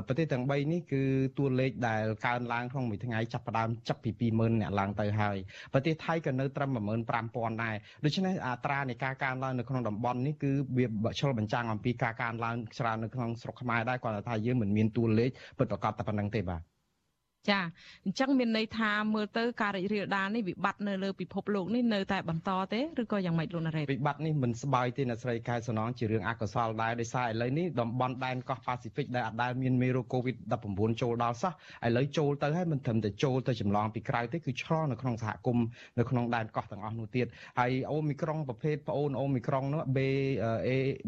[0.06, 1.02] ប្រទេសទាំង3នេះគឺ
[1.38, 5.36] តួលេខដែលកើនឡើងក្នុងមួយថ្ងៃចាប់ផ្ដើមចាប់ពី20000អ្នកឡើងទៅហើយ
[5.72, 6.70] ប្រទេសថៃក៏នៅត្រឹម
[7.14, 16.73] 15000ដែរដូច្នេះអត្រានៃការកើនឡើងនៅក្នុងតំបន់នេះគឺវាឆ្លុះបញ្ចាំងអំពីការកើនឡើងច្រើននៅក្នុងស្រុកខ្មែរដែរគាត់ថាយើងមិនមានតួលេខពិតប្រាកដតែប៉ុណ្្នឹងទេបាទ
[17.50, 17.60] ចា
[18.04, 31.52] អញ្ចឹងមានន័យថាមើលទៅការរីករាលដាលនេះវិបត្តិនៅលើពិភពលោកនេះនៅតែបន្តទេឬក៏យ៉ាងម៉េចលោកណារ៉េតវិបត្តិនេះមិនស្បើយទេអ្នកស្រីកែសំណងជារឿងអកុសលដែរដោយសារឥឡូវនេះតំបន់ដែនកោះប៉ាស៊ីហ្វិកដែលអត់ដែលមានមេរោគ COVID-19 ចូលដល់សោះ
[31.86, 35.66] ឥឡូវចូលទៅហើយមិនត្រឹមតែចូលទៅចម្លងពីក្រៅទេគឺឆ្លងនៅក្នុងសហគមន៍
[35.98, 37.26] នៅក្នុងដែនកោះទាំងអស់នោះទៀត
[37.58, 39.82] ហើយអូមីក្រុងប្រភេទប្អូនអូមីក្រុងនោះ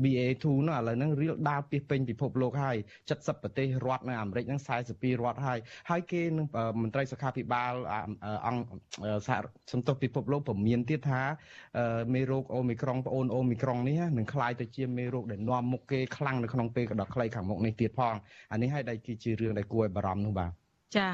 [0.05, 2.77] BA2 នោះឥឡូវហ្នឹងរៀលដាលពីពេញពិភពលោកហើយ
[3.11, 5.59] 70ប្រទេសរដ្ឋនៅអាមេរិកហ្នឹង42រដ្ឋហើយ
[5.91, 6.48] ហើយគេនឹង
[6.82, 7.74] មន្ត្រីសុខាភិបាល
[8.46, 8.64] អង្គ
[9.28, 9.38] សហ
[9.72, 11.22] សំទុះពិភពលោកពមៀនទៀតថា
[12.14, 18.16] មេរោគអូមីក្រុងប្អូនអូមីក្រុងនេះនឹងคล้ายទៅជាមេរោគដែលនាំមុខគេខ្លាំងនៅក្នុងពេលកដោះខ្លីខាងមុខនេះទៀតផង
[18.52, 20.52] អានេះហើយដែលគឺជារឿងដែលគួរឲ្យបារម្ភនោះបាទ
[20.96, 21.08] ចា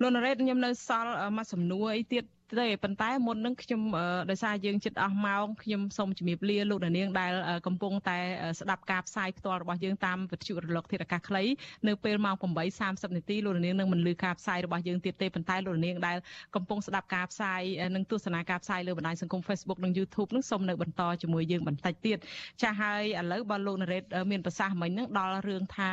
[0.00, 2.24] លោកណារ៉េតខ្ញុំនៅសល់មួយសំណួរអីទៀត
[2.57, 3.81] ទេប៉ុន្តែមុននឹងខ្ញុំ
[4.29, 7.33] ដោយសារយើងចិត្តអស់ម៉ោងខ្ញុំសូមជំរាបលាលោកនាងដែល
[7.67, 8.17] កំពុងតែ
[8.59, 11.43] ស្ដាប់ការផ្សាយផ្ទាល់របស់យើងតាមវិទ្យុរលកធាតុអាកាសខ្លី
[11.87, 12.35] នៅពេលម៉ោង
[12.75, 16.17] 8:30នាទីលោកនាងនឹងមិនលឺការផ្សាយរបស់យើងទៀតទេប៉ុន្តែលោកនាងដែល
[16.55, 17.61] កំពុងស្ដាប់ការផ្សាយ
[17.95, 22.17] និងទស្សនាការផ្សាយលើបណ្ដាញសង្គម Facebook និង YouTube នឹងសូមនៅបន្តជាមួយយើងបន្តិចទៀត
[22.61, 25.89] ចាស់ហើយឥឡូវបើលោកណារ៉េតមានប្រសាសន៍មិញនឹងដល់រឿងថា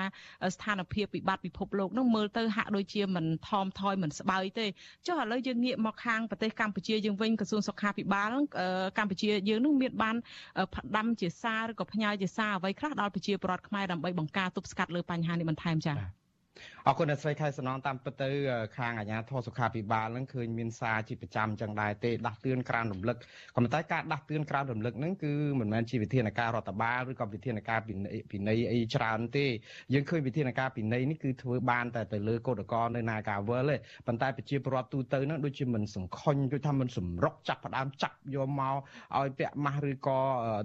[0.55, 4.67] ស្ថានភាពវិបត្តិពិភពលោកនឹងមើលទៅហាក់ដូចជាមិនថមថយមិនស្បើយទេ
[5.07, 8.29] ចុះឥឡូវយើងងាកមកខាងប្រទេសទេសកម្ពុជាយើងវិញក្រសួងសុខាភិបាល
[8.99, 10.17] កម្ពុជាយើងនឹងមានបាន
[10.75, 15.97] ផ្ដាំជាសារឬក៏ផ្ញើជាសារអ្វីខ្លះដល់ប្រជាពលរដ្ឋខ្មែរដើម្បីបង្ការទប់ស្កាត់លើបញ្ហានេះបន្ថែមចា៎
[16.89, 18.30] អរគុណអ្នកស្រីខែសំណងតាមពិតទៅ
[18.78, 23.22] ខាងអាជ្ញាធរសុខាភិបាលនឹងឃើញមានសារជាប្រចាំចឹងដែរទេដាស់តឿនក្រានរំលឹកក៏
[23.57, 27.80] ប៉ុន្តែការដាស់តឿនក្រានរំលឹកហ្នឹងគឺមិនមែនជាវិធានការរដ្ឋបាលឬក៏វិធានការ
[28.30, 29.47] ពិន័យអីច្រើនទេ
[29.95, 33.76] យើងឃើញវិធានការពិន័យនេះគឺធ្វើបានតែទៅលើកោតក្រនៅ Nagawal ទេ
[34.07, 38.74] ប៉ុន្តែប្រជាពលរដ្ឋទូទៅហ្នឹងដូចជាមិនសង្ខុញដូចថាមិនសម្រុកចាប់ផ្ដើមចាប់យកមក
[39.18, 40.18] ឲ្យពាក់ម៉ាស់ឬក៏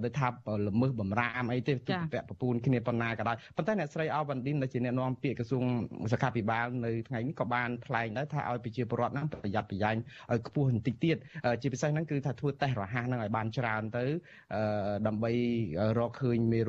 [0.04, 0.28] ដូចថា
[0.66, 1.72] ល្មើសបំរាមអីទេ
[2.12, 5.64] ពាក់ពពូនគ្នាប៉ុណ្ណាក៏ដោយប៉ុន្តែអ្នកស្រីអវ៉ាន់ឌិនដែលជាអ្នកនាំពាក្យក្រសួង
[6.12, 9.96] សុខាភិបាលនៅថ្ងៃនេះក៏បានថ្លែងដែរថាឲ្យប្រជាពលរដ្ឋហ្នឹងប្រយ័ត្នប្រយែង
[10.32, 11.16] ឲ្យខ្ពស់បន្តិចទៀត
[11.62, 14.04] ជាពិសេសហ្នឹងគឺថាធ្វើតេស្តរហ័សហ្នឹងឲ្យបានច្រើនទៅ
[15.06, 15.32] ដើម្បី
[15.98, 16.60] រកឃើញមេរ